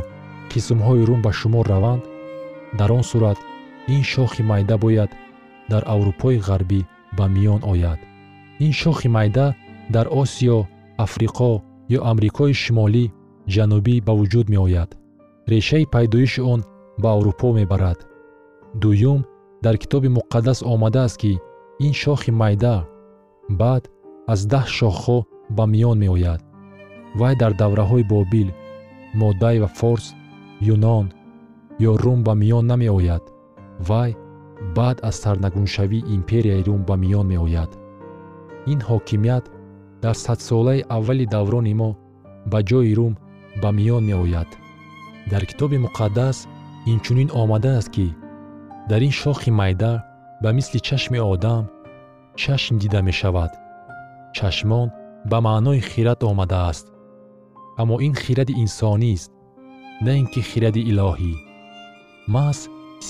қисмҳои 0.50 1.06
рум 1.08 1.20
ба 1.26 1.32
шумор 1.40 1.66
раванд 1.72 2.02
дар 2.78 2.90
он 2.98 3.04
сурат 3.10 3.38
ин 3.94 4.02
шохи 4.12 4.42
майда 4.50 4.76
бояд 4.84 5.10
дар 5.70 5.82
аврупои 5.94 6.38
ғарбӣ 6.48 6.80
ба 7.16 7.24
миён 7.34 7.60
ояд. 7.72 8.00
Ин 8.66 8.72
шохи 8.72 9.08
майда 9.16 9.46
дар 9.94 10.06
осиё 10.22 10.58
африқо 11.04 11.52
ё 11.96 11.98
амрикои 12.10 12.54
шимолӣ 12.62 13.04
ҷанубӣ 13.54 13.96
ба 14.06 14.12
вуҷуд 14.18 14.46
меояд. 14.54 14.90
Решаи 15.52 15.84
пайдоиши 15.94 16.40
он 16.52 16.60
ба 17.02 17.08
аврупо 17.16 17.48
мебарад. 17.58 17.98
Дуюм 18.82 19.20
дар 19.64 19.76
китоби 19.82 20.08
муқаддас 20.18 20.58
омадааст 20.72 21.16
ки 21.22 21.32
ин 21.86 21.92
шохи 22.02 22.30
майда 22.40 22.76
баъд 23.60 23.84
аз 24.32 24.40
даҳ 24.52 24.66
шохҳо 24.78 25.18
ба 25.56 25.64
миён 25.72 25.98
меояд. 26.04 26.40
Вай 27.18 27.34
дар 27.40 27.52
давраҳои 27.60 28.08
бобил 28.12 28.48
моддай 29.20 29.56
ва 29.62 29.68
форс 29.78 30.06
юнон 30.74 31.06
ё 31.88 31.92
рум 32.02 32.20
ба 32.26 32.32
миён 32.42 32.64
намеояд. 32.72 33.24
Вай 33.88 34.10
баъд 34.76 34.96
аз 35.08 35.16
сарнагуншавии 35.22 36.06
империяи 36.16 36.64
рум 36.68 36.82
ба 36.88 36.94
миён 37.02 37.26
меояд. 37.32 37.70
Ин 38.72 38.80
ҳокимият 38.88 39.44
дар 40.02 40.14
садсолаи 40.24 40.84
аввали 40.96 41.26
даврони 41.34 41.74
мо 41.80 41.90
ба 42.50 42.58
ҷои 42.68 42.92
рум 42.98 43.14
ба 43.62 43.68
миён 43.76 44.02
меояд. 44.08 44.50
Дар 45.30 45.42
китоби 45.50 45.78
муқаддас 45.86 46.36
инчунин 46.92 47.28
омадааст 47.40 47.90
ки 47.94 48.06
дар 48.90 49.00
ин 49.08 49.14
шохи 49.20 49.50
майда 49.60 49.92
ба 50.42 50.50
мисли 50.56 50.78
чашми 50.88 51.18
одам 51.32 51.64
чашм 52.42 52.74
дида 52.82 53.00
мешавад. 53.08 53.52
Чашмон 54.36 54.88
ба 55.30 55.38
маънои 55.46 55.80
хирад 55.90 56.20
омадааст 56.30 56.86
аммо 57.80 57.96
ин 58.06 58.14
хиради 58.22 58.54
инсонист 58.64 59.30
на 60.04 60.10
ин 60.20 60.26
ки 60.32 60.40
хиради 60.50 60.82
илоҳӣ. 60.90 61.34
Маҳз 62.34 62.60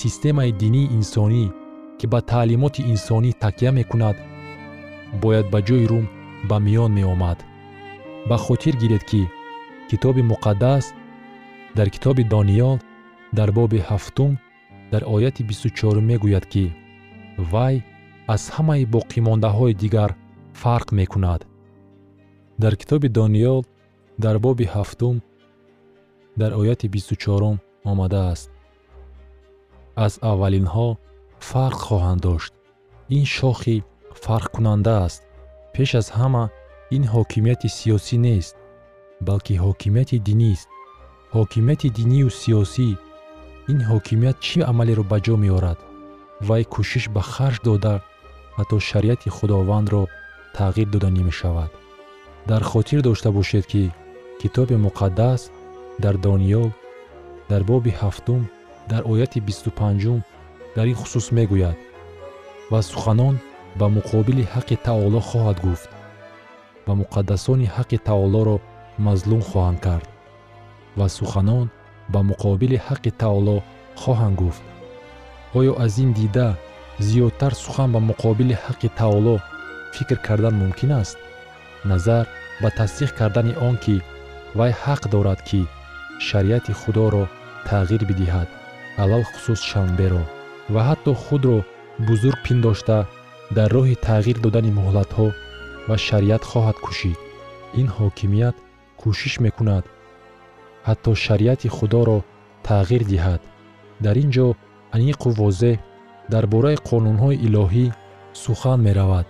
системаи 0.01 0.51
динии 0.61 0.91
инсонӣ 0.97 1.45
ки 1.99 2.05
ба 2.11 2.19
таълимоти 2.31 2.81
инсонӣ 2.93 3.31
такя 3.43 3.69
мекунад 3.79 4.17
бояд 5.21 5.45
ба 5.53 5.59
ҷои 5.67 5.85
рум 5.91 6.05
ба 6.47 6.59
миён 6.59 6.91
меомад. 6.93 7.39
Ба 8.29 8.37
хотир 8.37 8.75
гиред 8.81 9.03
ки 9.03 9.21
китоби 9.89 10.21
муқаддас 10.21 10.93
дар 11.75 11.89
китоби 11.89 12.23
дониёл 12.23 12.79
дар 13.31 13.51
боби 13.51 13.79
ҳафтум 13.89 14.31
дар 14.91 15.03
ояти 15.15 15.43
бисту 15.43 15.69
чорум 15.69 16.05
мегӯяд 16.11 16.45
ки 16.53 16.65
вай 17.51 17.75
аз 18.33 18.43
ҳамаи 18.55 18.89
боқимондаҳои 18.95 19.73
дигар 19.83 20.11
фарқ 20.61 20.87
мекунад. 20.99 21.41
Дар 22.61 22.73
китоби 22.81 23.07
дониёл 23.19 23.59
дар 24.23 24.35
боби 24.45 24.65
ҳафтум 24.75 25.15
дар 26.41 26.51
ояти 26.59 26.87
бисту 26.87 27.15
чорум 27.15 27.55
омадааст. 27.91 28.49
Аз 30.05 30.13
аввалинҳо 30.31 30.87
фарқ 31.49 31.79
хоҳанд 31.87 32.21
дошт. 32.27 32.53
Ин 33.17 33.25
шохи 33.37 33.83
фарқкунанда 34.23 34.95
аст 35.05 35.21
пеш 35.73 35.89
аз 35.99 36.07
ҳама 36.17 36.43
ин 36.95 37.03
ҳокимияти 37.13 37.69
сиёсӣ 37.77 38.17
нест 38.27 38.55
балки 39.27 39.53
ҳокимияти 39.65 40.17
динист 40.27 40.69
ҳокимияти 41.35 41.87
динию 41.99 42.29
сиёсӣ 42.41 42.89
ин 43.71 43.79
ҳокимият 43.89 44.37
чӣ 44.45 44.59
амалеро 44.71 45.03
ба 45.11 45.17
ҷо 45.25 45.35
меорад? 45.43 45.79
Вай 46.47 46.63
кӯшиш 46.73 47.05
ба 47.15 47.21
харҷ 47.33 47.59
дода 47.69 47.93
ҳатто 48.57 48.77
шариати 48.89 49.29
худовандро 49.37 50.03
тағйир 50.57 50.87
дода 50.93 51.09
намешавад 51.17 51.71
дар 52.49 52.61
хотир 52.71 52.99
дошта 53.07 53.29
бошед 53.37 53.65
ки 53.71 53.83
китоби 54.41 54.75
муқаддас 54.85 55.41
дар 56.03 56.15
дониёл 56.25 56.69
дар 57.49 57.61
боби 57.69 57.91
ҳафтум 58.01 58.41
дар 58.91 59.01
ояти 59.11 59.39
бисту 59.47 59.69
панҷум 59.79 60.19
дар 60.75 60.85
ин 60.91 60.97
хусус 61.01 61.27
мегӯяд. 61.37 61.77
Ва 62.71 62.79
суханон 62.81 63.35
ба 63.79 63.87
муқобили 63.97 64.43
ҳаққи 64.53 64.75
таоло 64.87 65.19
хоҳад 65.29 65.57
гуфт 65.65 65.89
ва 66.87 66.93
муқаддасони 67.01 67.71
ҳаққи 67.75 67.97
таолоро 68.09 68.57
мазлум 69.05 69.41
хоҳанд 69.49 69.79
кард 69.85 70.07
ва 70.99 71.07
суханон 71.17 71.67
ба 72.13 72.19
муқобили 72.29 72.77
ҳаққи 72.87 73.11
таоло 73.23 73.55
хоҳанд 74.01 74.35
гуфт. 74.41 74.63
Оё 75.59 75.73
аз 75.85 75.93
ин 76.03 76.11
дида 76.19 76.47
зиёдтар 77.07 77.53
сухан 77.63 77.89
ба 77.95 77.99
муқобили 78.09 78.55
ҳаққи 78.65 78.89
таоло 79.01 79.35
фикр 79.95 80.17
кардан 80.27 80.55
мумкин 80.61 80.91
аст? 81.01 81.17
Назар 81.89 82.25
ба 82.61 82.69
тасдиқ 82.79 83.11
кардани 83.19 83.53
он 83.67 83.75
ки 83.83 83.95
вай 84.57 84.71
ҳақ 84.83 85.01
дорад 85.13 85.39
ки 85.49 85.61
шариати 86.27 86.73
худоро 86.81 87.23
тағйир 87.67 88.03
бидиҳад 88.09 88.49
алалхусус 89.03 89.61
шанберо 89.69 90.23
ва 90.73 90.81
ҳатто 90.89 91.11
худро 91.23 91.57
бузург 92.07 92.39
пиндошта 92.45 92.97
дар 93.57 93.69
роҳи 93.75 93.95
тағйир 94.07 94.37
додани 94.45 94.71
муҳлатҳо 94.79 95.27
ва 95.87 95.95
шариат 96.07 96.43
хоҳад 96.51 96.77
кушид. 96.85 97.17
Ин 97.79 97.87
ҳокимият 97.97 98.55
кӯшиш 99.01 99.33
мекунад 99.45 99.83
ҳатто 100.87 101.11
шариати 101.25 101.67
худоро 101.77 102.17
тағйир 102.67 103.03
диҳад. 103.11 103.41
Дар 104.05 104.15
ин 104.23 104.29
ҷо 104.35 104.47
аниқу 104.95 105.27
возеҳ 105.41 105.77
дар 106.33 106.43
бораи 106.53 106.77
қонунҳои 106.89 107.41
илоҳӣ 107.47 107.85
сухан 108.43 108.79
меравад. 108.87 109.25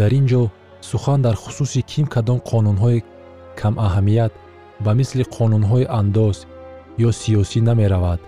Дар 0.00 0.10
ин 0.18 0.26
ҷо 0.30 0.42
сухан 0.90 1.20
дар 1.26 1.36
хусуси 1.42 1.80
ким 1.92 2.06
кадом 2.14 2.38
қонунҳои 2.50 3.04
камаҳамият 3.60 4.32
ба 4.84 4.92
мисли 4.98 5.24
қонунҳои 5.36 5.90
андоз 6.00 6.36
ё 7.08 7.10
сиёсӣ 7.20 7.60
намеравад. 7.68 8.20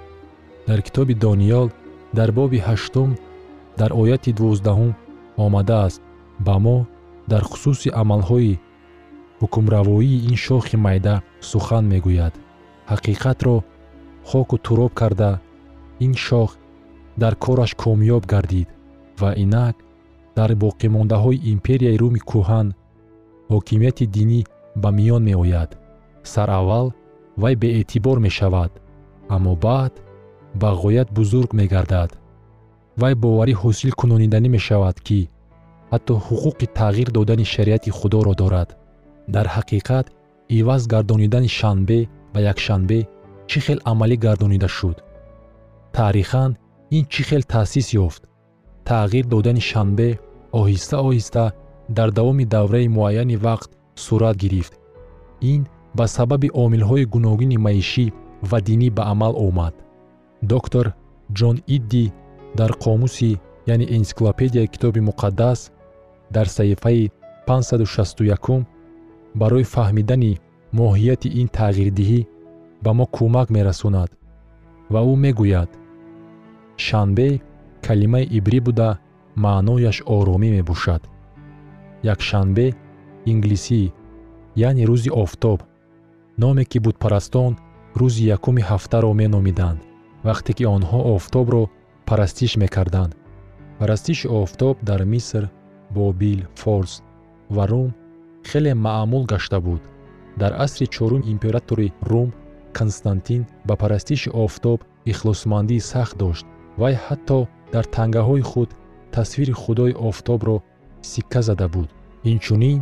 Дар 0.69 0.81
китоби 0.87 1.15
дониёл 1.25 1.67
дар 2.19 2.31
боби 2.39 2.59
ҳаштум 2.69 3.11
дар 3.81 3.91
ояти 4.03 4.31
дувоздаҳум 4.39 4.93
омадааст. 5.47 6.01
Ба 6.47 6.57
мо 6.65 6.77
дар 7.31 7.43
хусуси 7.51 7.89
амалҳои 8.03 8.61
ҳукмравоии 9.41 10.23
ин 10.31 10.37
шохи 10.47 10.77
майда 10.87 11.15
сухан 11.51 11.85
мегӯяд. 11.93 12.35
Ҳақиқатро 12.91 13.57
хоку 14.29 14.57
туроб 14.67 14.93
карда 15.01 15.31
ин 16.07 16.15
шох 16.27 16.51
дар 17.23 17.35
кораш 17.45 17.73
комёб 17.83 18.23
гардид 18.33 18.69
ва 19.21 19.31
инак 19.45 19.77
дар 20.39 20.51
боқимондаҳои 20.65 21.43
империяи 21.55 22.01
рӯми 22.03 22.21
кӯҳан 22.31 22.67
ҳокимияти 23.53 24.05
динӣ 24.17 24.41
ба 24.83 24.89
миён 24.99 25.23
меояд. 25.29 25.71
Сараввал 26.33 26.87
вай 27.43 27.55
беэътибор 27.63 28.19
мешавад 28.27 28.73
аммо 29.35 29.55
баъд 29.67 29.93
ба 30.61 30.71
ғоят 30.83 31.09
бузург 31.19 31.51
мегардад 31.61 32.11
вай 33.01 33.15
боварӣ 33.23 33.55
ҳосил 33.63 33.93
кунониданӣ 34.01 34.49
мешавад 34.57 34.97
ки 35.07 35.21
ҳатто 35.93 36.15
ҳуқуқи 36.27 36.67
тағйир 36.79 37.09
додани 37.17 37.45
шариати 37.55 37.91
худоро 37.99 38.35
дорад. 38.43 38.69
Дар 39.35 39.47
ҳақиқат 39.57 40.07
иваз 40.59 40.83
гардонидани 40.93 41.51
шанбе 41.59 41.99
ба 42.33 42.39
якшанбе 42.53 43.01
чӣ 43.51 43.59
хел 43.65 43.79
амалӣ 43.91 44.17
гардонида 44.25 44.69
шуд? 44.77 44.97
Таърихан 45.97 46.51
ин 46.97 47.05
чӣ 47.13 47.23
хел 47.29 47.43
таъсис 47.53 47.89
ёфт? 48.07 48.23
Тағйир 48.89 49.25
додани 49.33 49.63
шанбе 49.71 50.09
оҳиста 50.61 50.97
оҳиста 51.09 51.45
дар 51.97 52.09
давоми 52.19 52.45
давраи 52.55 52.89
муайяни 52.97 53.37
вақт 53.47 53.71
сурат 54.05 54.37
гирифт. 54.43 54.73
Ин 55.53 55.61
ба 55.99 56.05
сабаби 56.17 56.49
омилҳои 56.65 57.05
гуногуни 57.15 57.59
маишӣ 57.67 58.07
ва 58.51 58.59
динӣ 58.69 58.89
ба 58.97 59.03
амал 59.13 59.35
омад. 59.49 59.75
Доктор 60.53 60.87
ҷон 61.39 61.57
идди 61.77 62.05
дар 62.59 62.71
қомуси 62.85 63.39
яъне 63.73 63.87
энциклопедияи 63.97 64.69
китоби 64.75 65.01
муқаддас 65.09 65.71
дар 66.35 66.47
саҳифаи 66.57 67.11
561 67.47 68.65
барои 69.35 69.65
фаҳмидани 69.75 70.39
моҳияти 70.79 71.29
ин 71.41 71.49
тағйирдиҳӣ 71.59 72.21
ба 72.85 72.91
мо 72.99 73.07
кӯмак 73.17 73.49
мерасонад 73.57 74.11
ва 74.93 75.01
ӯ 75.13 75.15
мегӯяд. 75.25 75.71
Шанбе 76.87 77.29
калимаи 77.87 78.31
ибрӣ 78.39 78.59
буда 78.67 78.91
маънояш 79.45 79.99
оромӣ 80.17 80.49
мебошад. 80.57 81.03
Якшанбе 82.13 82.67
инглисӣ 83.31 83.83
яъне 84.69 84.85
рӯзи 84.91 85.11
офтоб 85.23 85.59
номе 86.43 86.65
ки 86.71 86.79
бутпарастон 86.85 87.53
рӯзи 88.01 88.23
якуми 88.37 88.63
ҳафтаро 88.71 89.11
меномиданд. 89.21 89.81
Вақте 90.29 90.51
ки 90.57 90.65
онҳо 90.77 90.99
офтобро 91.17 91.63
парастиш 92.11 92.57
мекарданд. 92.57 93.17
Парастиши 93.79 94.29
офтоб 94.29 94.79
дар 94.83 95.05
миср 95.05 95.49
бобил 95.91 96.41
форс 96.57 97.03
ва 97.49 97.69
рум 97.69 97.95
хеле 98.49 98.75
маъмул 98.75 99.25
гашта 99.25 99.61
буд. 99.61 99.83
Дар 100.37 100.53
асри 100.59 100.87
чорум 100.87 101.23
императори 101.25 101.93
рум 102.03 102.33
константин 102.73 103.47
ба 103.65 103.77
парастиши 103.77 104.31
офтоб 104.31 104.83
ихлосмандии 105.05 105.79
сахт 105.79 106.19
дошт 106.19 106.47
вай 106.77 106.95
ҳатто 107.07 107.47
дар 107.73 107.85
тангаҳои 107.85 108.43
худ 108.51 108.71
тасвири 109.13 109.53
худои 109.53 109.95
офтобро 110.09 110.57
сикка 111.03 111.43
зада 111.43 111.69
буд. 111.69 111.89
Инчунин 112.25 112.81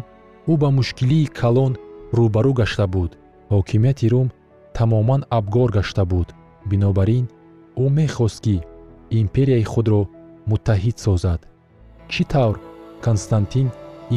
ӯ 0.50 0.56
ба 0.56 0.68
мушкилии 0.70 1.26
калон 1.40 1.72
рӯбарӯ 2.16 2.52
гашта 2.60 2.86
буд. 2.94 3.10
Ҳокимияти 3.50 4.08
рум 4.12 4.28
тамоман 4.76 5.22
абгор 5.38 5.70
гашта 5.78 6.04
буд. 6.12 6.28
Бинобар 6.70 7.08
ин 7.18 7.26
ӯ 7.82 7.84
мехост 7.98 8.40
ки 8.46 8.56
империяи 9.10 9.64
худро 9.64 10.00
муттаҳид 10.50 10.96
созад. 10.98 11.40
Чӣ 12.12 12.24
тавр? 12.32 12.56
Константин 13.06 13.68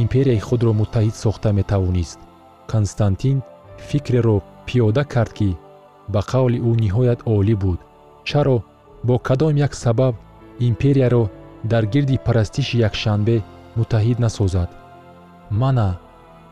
империяи 0.01 0.39
худро 0.47 0.71
муттаҳид 0.81 1.15
сохта 1.23 1.49
метавонист. 1.59 2.19
Константин 2.71 3.37
фикреро 3.87 4.37
пиёда 4.65 5.03
кард 5.13 5.33
ки 5.37 5.49
ба 6.13 6.21
қавли 6.31 6.57
ӯ 6.69 6.71
ниҳоят 6.83 7.19
олӣ 7.35 7.55
буд. 7.63 7.79
Чаро 8.29 8.57
бо 9.07 9.15
кадом 9.27 9.55
як 9.67 9.73
сабаб 9.83 10.15
империяро 10.59 11.23
дар 11.71 11.83
гирди 11.93 12.17
парастиши 12.25 12.77
якшанбе 12.89 13.37
муттаҳид 13.77 14.17
насозад? 14.25 14.69
Мана 15.61 15.89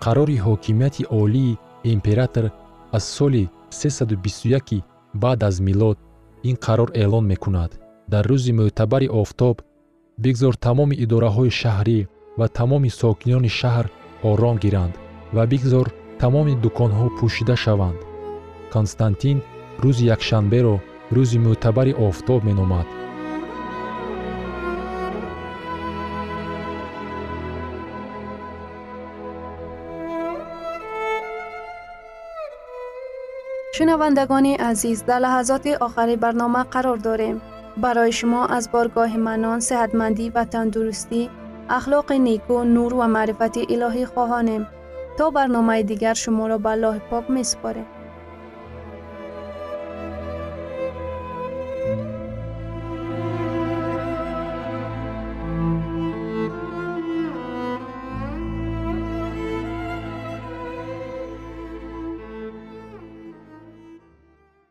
қарори 0.04 0.38
ҳокимияти 0.46 1.04
олии 1.22 1.58
император 1.84 2.46
аз 2.92 3.04
соли 3.04 3.50
321 3.72 4.82
баъд 5.14 5.44
аз 5.44 5.60
милод 5.60 5.98
ин 6.44 6.56
қарор 6.56 6.90
эълон 7.04 7.26
мекунад 7.26 7.89
дар 8.12 8.24
рӯзи 8.32 8.52
мӯътабари 8.58 9.08
офтоб 9.22 9.56
бигзор 10.24 10.54
тамоми 10.66 10.96
идораҳои 11.04 11.52
шаҳрӣ 11.60 12.00
ва 12.40 12.48
тамоми 12.58 12.90
сокинони 13.00 13.52
шаҳр 13.60 13.86
ором 14.30 14.56
гиранд 14.64 14.94
ва 15.36 15.44
бигзор 15.52 15.88
тамоми 16.22 16.54
дуконҳо 16.64 17.08
пӯшида 17.18 17.56
шаванд. 17.64 18.00
Константин 18.74 19.38
рӯзи 19.84 20.06
якшанберо 20.16 20.76
рӯзи 21.16 21.38
мӯътабари 21.46 21.94
офтоб 22.08 22.42
меномад. 22.50 22.88
Шунавандагони 33.76 34.54
азиз 34.70 35.00
дар 35.10 35.20
лаҳазоти 35.26 35.72
охари 35.86 36.16
барнома 36.24 36.64
қарор 36.74 37.00
дорем 37.08 37.38
барои 37.84 38.14
шумо 38.20 38.42
аз 38.58 38.66
боргоҳи 38.74 39.20
манон 39.30 39.60
сеҳатмандӣ 39.70 40.26
ва 40.36 40.44
тандурустӣ 40.54 41.22
ахлоқи 41.78 42.18
неку 42.28 42.58
нур 42.76 42.92
ва 43.00 43.08
маърифати 43.16 43.62
илоҳӣ 43.74 44.06
хоҳонем 44.14 44.64
то 45.18 45.26
барномаи 45.36 45.84
дигар 45.92 46.16
шуморо 46.24 46.58
ба 46.66 46.72
аллоҳи 46.76 47.02
пок 47.12 47.26
месупорем 47.38 47.88